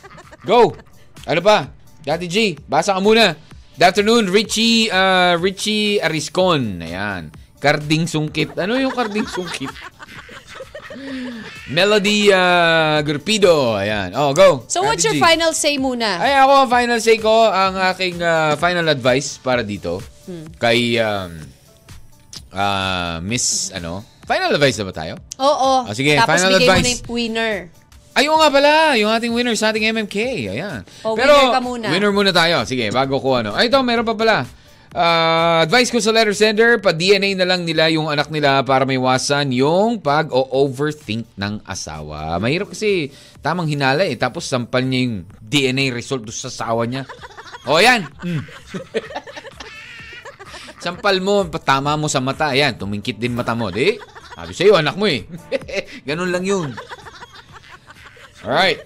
[0.43, 0.74] Go!
[1.22, 1.70] Ano pa?
[2.03, 3.38] Kati G, basa ka muna.
[3.78, 6.82] Good afternoon, Richie, uh, Richie Ariscon.
[6.82, 7.30] Ayan.
[7.62, 8.59] Karding sungkit.
[8.59, 9.70] Ano yung karding sungkit?
[11.70, 13.78] Melody uh, Grupido.
[13.78, 14.12] Ayan.
[14.18, 14.66] Oh, go.
[14.66, 15.22] So what's your G.
[15.22, 16.18] final say muna?
[16.18, 20.03] Ay, ako, ang final say ko, ang aking uh, final advice para dito,
[20.59, 21.38] kay um,
[22.51, 25.14] uh, Miss, ano, final advice na ba tayo?
[25.38, 25.86] Oo.
[25.86, 26.82] Ah, sige, Tapos final bigay mo advice.
[26.82, 27.55] na yung winner.
[28.13, 30.17] Ayun nga pala, yung ating winner sa ating MMK.
[30.53, 30.81] Ayan.
[31.01, 31.87] Oh, winner ka muna.
[31.89, 32.61] Winner muna tayo.
[32.69, 33.57] Sige, bago ko ano.
[33.57, 34.45] Ay, ito, meron pa pala.
[34.93, 39.49] Ah, advice ko sa letter sender, pa-DNA na lang nila yung anak nila para maiwasan
[39.57, 42.37] yung pag-overthink ng asawa.
[42.37, 43.09] Mahirap kasi
[43.41, 44.21] tamang hinala eh.
[44.21, 47.09] Tapos sampal niya yung DNA result sa asawa niya.
[47.63, 48.03] O, yan.
[48.27, 48.43] Mm.
[50.83, 52.51] Sampal mo, tama mo sa mata.
[52.51, 53.71] Ayan, tumingkit din mata mo.
[53.71, 53.95] Di?
[54.35, 55.23] Sabi sa'yo, anak mo eh.
[56.11, 56.75] Ganun lang yun.
[58.43, 58.82] Alright.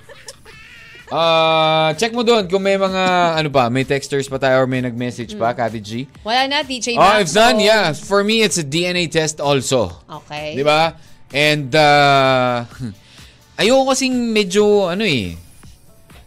[1.07, 3.02] Uh, check mo doon kung may mga,
[3.38, 5.90] ano pa, may texters pa tayo or may nag-message pa, Kati G.
[6.26, 7.30] Wala na, DJ Oh, Max.
[7.30, 7.84] if done, So, yeah.
[7.94, 9.94] For me, it's a DNA test also.
[10.26, 10.59] Okay.
[10.59, 10.98] Di ba?
[11.30, 12.66] And, uh,
[13.61, 15.38] ayoko kasing medyo, ano eh,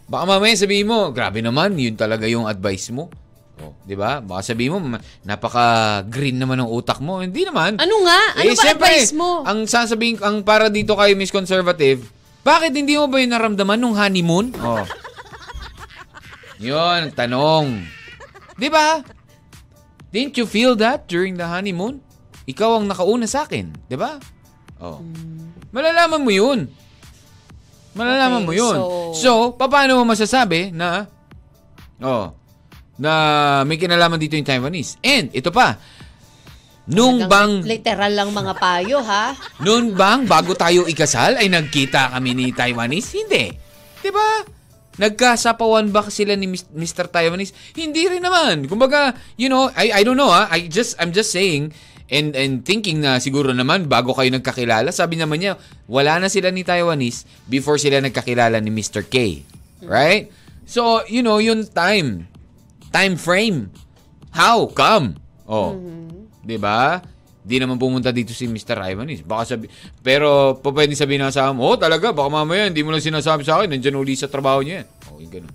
[0.08, 3.12] baka mamaya sabihin mo, grabe naman, yun talaga yung advice mo.
[3.60, 4.24] Oh, di ba?
[4.24, 7.20] Baka sabihin mo, ma- napaka-green naman ng utak mo.
[7.20, 7.76] Hindi naman.
[7.76, 8.20] Ano nga?
[8.40, 9.44] Ano eh, ba syempre, advice mo?
[9.44, 12.00] Ang sasabihin, ang para dito kayo, Miss Conservative,
[12.40, 14.52] bakit hindi mo ba yung naramdaman nung honeymoon?
[14.56, 14.84] Oh.
[16.60, 17.84] Yun, tanong.
[18.56, 19.00] Di ba?
[20.10, 22.02] Didn't you feel that during the honeymoon?
[22.44, 24.18] Ikaw ang nakauna sa akin, di ba?
[24.76, 25.00] Oh.
[25.70, 26.66] Malalaman mo yun.
[27.92, 28.76] Malalaman Okay, mo yun.
[28.76, 31.06] so- So, paano mo masasabi na
[32.00, 32.32] oh,
[32.96, 33.12] na
[33.64, 34.96] may kinalaman dito yung Taiwanese?
[35.00, 35.76] And ito pa,
[36.90, 39.32] nung bang Literal lang mga payo, ha?
[39.62, 43.14] noon bang bago tayo ikasal ay nagkita kami ni Taiwanese?
[43.14, 43.54] Hindi.
[44.02, 44.44] 'Di ba?
[45.00, 47.08] Nagkasapawan ba sila ni Mr.
[47.08, 47.56] Taiwanese?
[47.72, 48.68] Hindi rin naman.
[48.68, 50.50] Kumbaga, you know, I I don't know ah.
[50.50, 51.72] I just I'm just saying
[52.10, 55.54] and and thinking na siguro naman bago kayo nagkakilala, sabi naman niya,
[55.86, 59.06] wala na sila ni Taiwanese before sila nagkakilala ni Mr.
[59.06, 59.46] K.
[59.80, 60.28] Right?
[60.66, 62.28] So, you know, yun time.
[62.90, 63.70] Time frame.
[64.34, 65.18] How come?
[65.46, 65.74] Oh.
[66.44, 67.00] 'Di ba?
[67.40, 68.76] Di naman pumunta dito si Mr.
[68.84, 69.24] Ivanis.
[69.24, 69.66] Baka sabi
[70.04, 73.42] pero pa pwedeng sabihin ng asawa mo, oh talaga, baka mamaya hindi mo lang sinasabi
[73.48, 74.84] sa akin, nandiyan uli sa trabaho niya.
[74.84, 75.54] yan." Oh, ganun.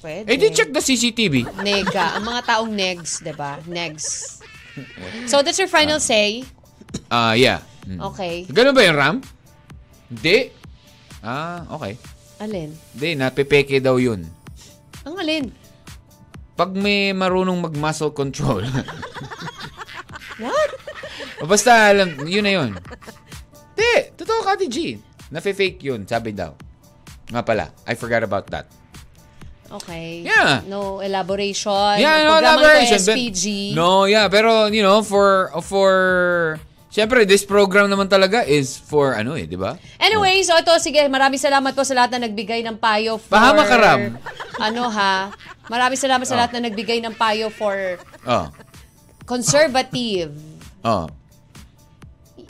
[0.00, 0.32] Pwede.
[0.32, 1.60] Eh, di check the CCTV.
[1.60, 2.16] Nega.
[2.16, 3.60] Ang mga taong negs, di ba?
[3.68, 4.40] Negs.
[5.28, 6.40] So, that's your final say?
[7.12, 7.60] Ah, yeah.
[7.84, 8.00] Mm.
[8.12, 8.48] Okay.
[8.48, 9.16] Ganun ba yung RAM?
[10.08, 10.56] Hindi.
[11.20, 12.00] Ah, okay.
[12.40, 12.72] Alin?
[12.96, 14.24] Hindi, napepeke daw yun.
[15.04, 15.44] Ang alin?
[16.56, 18.64] Pag may marunong mag-muscle control.
[20.40, 20.70] What?
[21.40, 22.70] o basta, alam, yun na yun.
[23.76, 24.96] Hindi, totoo Kati G.
[25.30, 26.56] Nafe-fake yun, sabi daw.
[27.30, 28.66] Nga pala, I forgot about that.
[29.70, 30.26] Okay.
[30.26, 30.66] Yeah.
[30.66, 31.94] No elaboration.
[32.02, 32.98] Yeah, no programa elaboration.
[32.98, 33.44] nito, but- SPG.
[33.78, 35.94] No, yeah, pero you know, for for
[36.90, 39.78] Siyempre, this program naman talaga is for ano eh, di ba?
[40.02, 43.30] Anyway, so ito, sige, maraming salamat po sa lahat na nagbigay ng payo for...
[43.30, 44.18] Bahama ka, Ram.
[44.66, 45.30] Ano ha?
[45.70, 47.94] Maraming salamat sa lahat na nagbigay ng payo for
[48.26, 48.50] Oh.
[49.30, 50.34] Conservative
[50.82, 51.06] Oh.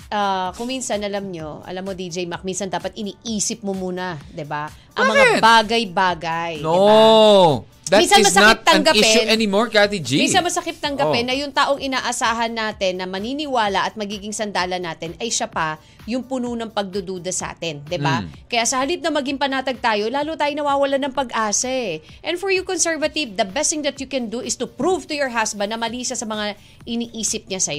[0.08, 4.46] ah, kung minsan, alam nyo, alam mo, DJ Mac, minsan dapat iniisip mo muna, 'di
[4.46, 5.12] ba Ang Bakit?
[5.12, 7.66] mga bagay-bagay, No.
[7.90, 10.22] That Minsan is masakit not an issue anymore, Kati G.
[10.22, 10.82] Minsan masakit Oh.
[10.86, 15.74] tanggapin na yung taong inaasahan natin na maniniwala at magiging sandala natin ay siya pa
[16.06, 18.22] yung puno ng pagdududa sa atin, 'di ba?
[18.22, 18.46] Mm.
[18.46, 21.98] Kaya sa halip na maging panatag tayo, lalo tayo nawawalan ng pag-asa eh.
[22.22, 25.14] And for you conservative, the best thing that you can do is to prove to
[25.18, 26.54] your husband na mali siya sa mga
[26.86, 27.74] iniisip niya sa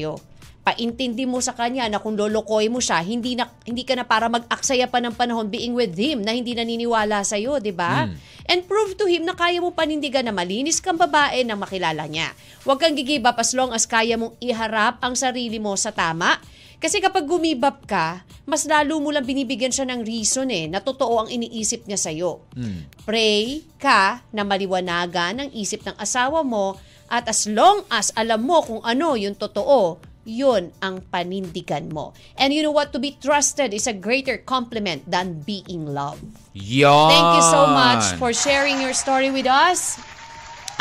[0.61, 4.29] Paintindi mo sa kanya na kung lolokoy mo siya, hindi na hindi ka na para
[4.29, 8.05] mag-aksaya pa ng panahon being with him na hindi naniniwala sa iyo, 'di ba?
[8.45, 12.29] And prove to him na kaya mo panindigan na malinis kang babae na makilala niya.
[12.61, 16.37] Huwag kang gigive up as long as kaya mong iharap ang sarili mo sa tama.
[16.81, 21.25] Kasi kapag gumibap ka, mas lalo mo lang binibigyan siya ng reason eh, na totoo
[21.25, 22.41] ang iniisip niya sa'yo.
[23.05, 28.65] Pray ka na maliwanagan ang isip ng asawa mo at as long as alam mo
[28.65, 32.13] kung ano yung totoo, yun ang panindigan mo.
[32.37, 32.93] And you know what?
[32.93, 36.25] To be trusted is a greater compliment than being loved.
[36.53, 37.09] Yan.
[37.09, 39.97] Thank you so much for sharing your story with us.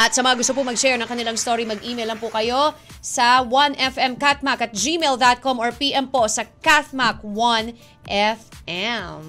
[0.01, 2.73] At sa mga gusto po mag-share ng kanilang story, mag-email lang po kayo
[3.05, 7.77] sa 1fmcatmac at gmail.com or PM po sa catmac1fm.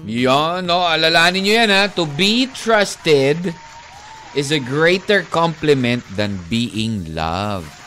[0.08, 0.80] Yan, no.
[0.80, 1.92] Alalahanin nyo yan, ha.
[1.92, 3.52] To be trusted
[4.32, 7.81] is a greater compliment than being loved.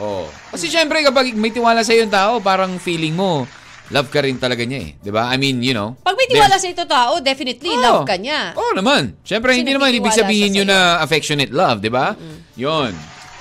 [0.00, 0.24] Oh.
[0.50, 3.44] Kasi syempre, kapag may tiwala sa yung tao, parang feeling mo,
[3.92, 4.90] love ka rin talaga niya eh.
[4.96, 5.28] 'Di ba?
[5.28, 5.98] I mean, you know.
[6.00, 7.82] Pag may tiwala sa ito tao, definitely Oo.
[7.82, 8.54] love ka niya.
[8.56, 9.18] Oo naman.
[9.26, 12.16] Syempre, Kasi hindi naman ibig sabihin yun na affectionate love, di ba?
[12.56, 12.94] Yun.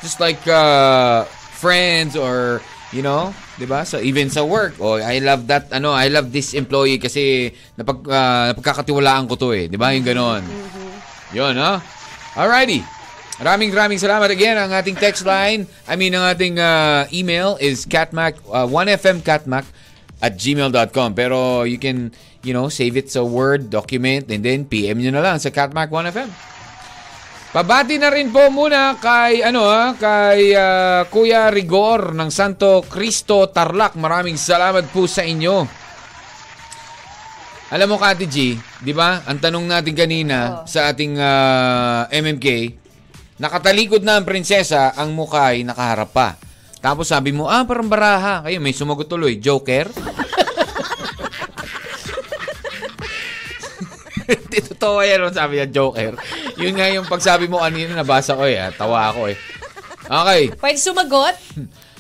[0.04, 1.24] Just like uh,
[1.60, 3.32] friends or, you know,
[3.62, 3.86] di ba?
[3.86, 8.04] So even sa work, oh, I love that, ano, I love this employee kasi napag,
[8.10, 9.70] uh, napagkakatiwalaan ko to eh.
[9.70, 9.94] Di ba?
[9.94, 10.44] Yung ganon.
[11.30, 11.78] Yun, ha?
[12.34, 12.99] Alrighty.
[13.40, 14.60] Maraming maraming salamat again.
[14.60, 19.64] Ang ating text line, I mean, ang ating uh, email is catmac, uh, 1fmcatmac
[20.20, 21.16] at gmail.com.
[21.16, 22.12] Pero you can,
[22.44, 25.88] you know, save it sa Word document and then PM nyo na lang sa Catmac
[25.88, 26.28] 1FM.
[27.50, 33.48] Pabati na rin po muna kay, ano ha, kay uh, Kuya Rigor ng Santo Cristo
[33.50, 33.96] Tarlac.
[33.96, 35.66] Maraming salamat po sa inyo.
[37.70, 39.22] Alam mo, Kati G, di ba?
[39.30, 42.79] Ang tanong natin kanina sa ating ah, MMK,
[43.40, 46.36] nakatalikod na ang prinsesa, ang mukha ay nakaharap pa.
[46.80, 48.44] Tapos sabi mo, ah, parang baraha.
[48.48, 49.92] Kayo, may sumagot tuloy, Joker?
[54.30, 56.14] Hindi totoo yan, sabi niya, Joker.
[56.62, 58.62] Yun nga yung pagsabi mo kanina, nabasa ko eh.
[58.62, 58.70] ah.
[58.70, 59.38] Tawa ako eh.
[60.06, 60.42] Okay.
[60.56, 61.36] Pwede sumagot?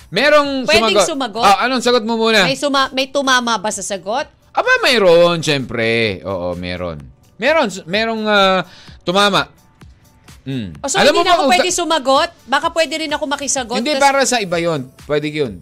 [0.09, 1.05] Merong Pwedeng sumagot.
[1.09, 1.43] sumagot?
[1.45, 2.45] Ah, anong sagot mo muna?
[2.45, 4.25] May, suma- may tumama ba sa sagot?
[4.53, 6.21] Aba, mayroon, syempre.
[6.25, 7.01] Oo, meron.
[7.37, 8.61] Meron, merong ah,
[9.01, 9.49] tumama.
[10.49, 10.81] Mm.
[10.81, 12.29] O so hindi na ako ba- pwede sumagot?
[12.49, 13.77] Baka pwede rin ako makisagot?
[13.77, 15.61] Hindi, Tas para sa iba yon Pwede yun.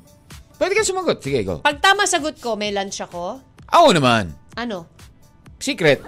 [0.55, 1.19] Pwede ka sumagot.
[1.19, 1.59] Sige, go.
[1.59, 3.43] Pag tama sagot ko, may lunch ako?
[3.67, 4.31] Oo naman.
[4.55, 4.87] Ano?
[5.59, 5.99] Secret.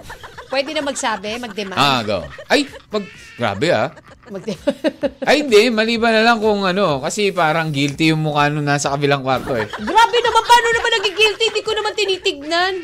[0.50, 1.78] Pwede na magsabi, mag-demand?
[1.78, 2.24] Ah, go.
[2.48, 3.04] Ay, pag...
[3.36, 3.94] Grabe ah.
[4.26, 4.74] Mag-demand.
[5.22, 5.70] Ay, hindi.
[5.70, 6.98] Maliban na lang kung ano.
[6.98, 9.68] Kasi parang guilty yung mukha nung nasa kabilang kwarto eh.
[9.70, 11.44] Grabe naman, paano naman naging guilty?
[11.52, 12.74] Hindi ko naman tinitignan.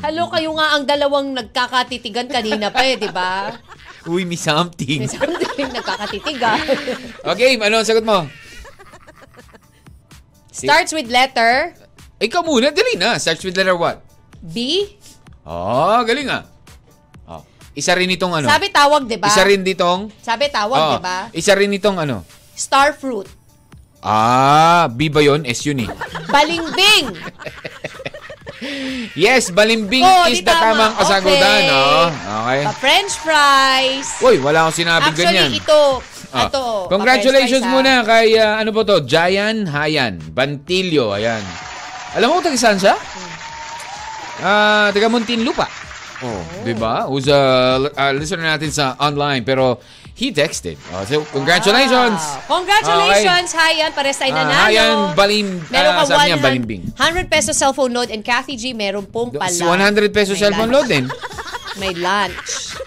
[0.00, 3.54] Halo, kayo nga ang dalawang nagkakatitigan kanina pa eh, di ba?
[4.08, 5.04] Uy, may something.
[5.04, 6.60] May something nagkakatitigan.
[7.20, 8.24] Okay, ano ang sagot mo?
[10.50, 11.72] Starts with letter
[12.20, 13.16] Ikaw muna, dali na.
[13.16, 14.04] Starts with letter what?
[14.44, 14.84] B.
[15.48, 16.44] Oh, galing ah.
[17.24, 17.40] Oh.
[17.72, 18.44] Isa rin itong ano.
[18.44, 19.32] Sabi tawag, di ba?
[19.32, 20.12] Isa rin ditong...
[20.20, 20.92] Sabi tawag, Oo.
[20.92, 21.18] di ba?
[21.32, 22.20] Isa rin itong ano.
[22.52, 23.24] Star fruit.
[24.04, 25.48] Ah, B ba yun?
[25.48, 25.90] S yun eh.
[26.28, 27.08] Balingbing.
[29.14, 30.92] Yes, balimbing Oh, is the tama.
[30.92, 31.60] tamang kasagutan.
[31.60, 31.72] Okay.
[31.72, 32.08] Oh,
[32.44, 32.60] okay.
[32.68, 34.08] Pa-french fries.
[34.20, 35.50] Uy, wala akong sinabing Actually, ganyan.
[35.54, 35.82] ito.
[36.30, 36.86] Ah, Ito.
[36.86, 41.42] Congratulations fries, muna kay, ah, ano po to, Jayan Hayan, Bantilio, ayan.
[42.14, 42.94] Alam mo kung taga saan siya?
[44.40, 45.66] Ah, taga Muntinlupa.
[46.20, 47.08] Oh, di ba?
[47.08, 47.40] Who's a
[47.80, 49.80] uh, listener natin sa online, pero
[50.20, 50.76] he texted.
[50.92, 52.20] Oh, so, congratulations!
[52.44, 52.60] Wow.
[52.60, 53.88] Congratulations, Hayan.
[53.96, 54.60] Pares tayo Ah, nanalo.
[54.68, 56.82] Hayan, balim, Meron ah, ka sabi niya, 100 balimbing.
[56.92, 59.48] 100 pesos cellphone load and Kathy G meron pong pala.
[59.48, 60.92] 100 pesos May cellphone load lunch.
[60.92, 61.04] din.
[61.80, 62.76] May lunch.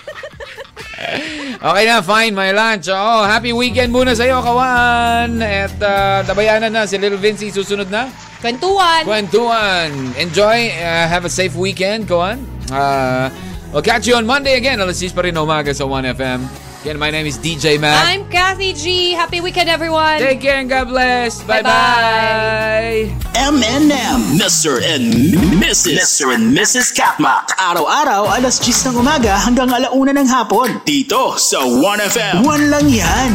[1.63, 2.88] Okay na, fine, my lunch.
[2.88, 5.39] Oh, happy weekend muna sa'yo, kawan.
[5.39, 8.07] At uh, tabayanan na si Little Vinci susunod na.
[8.39, 9.03] Kwentuhan.
[9.03, 9.91] Kwentuhan.
[10.15, 10.71] Enjoy.
[10.71, 12.39] Uh, have a safe weekend, kawan.
[12.71, 13.27] Uh,
[13.71, 14.79] we'll catch you on Monday again.
[14.79, 16.39] Alas 6 pa rin na umaga sa 1FM.
[16.84, 17.95] Again, my name is DJ Matt.
[18.03, 19.13] I'm Kathy G.
[19.15, 20.19] Happy weekend, everyone.
[20.19, 21.39] Take care and God bless.
[21.47, 23.07] Bye-bye.
[23.39, 24.19] M&M.
[24.36, 24.84] Mr.
[24.84, 25.15] and
[25.63, 25.95] Mrs.
[25.95, 26.36] Mr.
[26.36, 26.91] and Mrs.
[26.91, 27.55] Katmak.
[27.55, 30.84] Araw-araw, alas 10 ng umaga hanggang alauna ng hapon.
[30.84, 32.43] Dito sa 1FM.
[32.43, 33.31] One lang yan.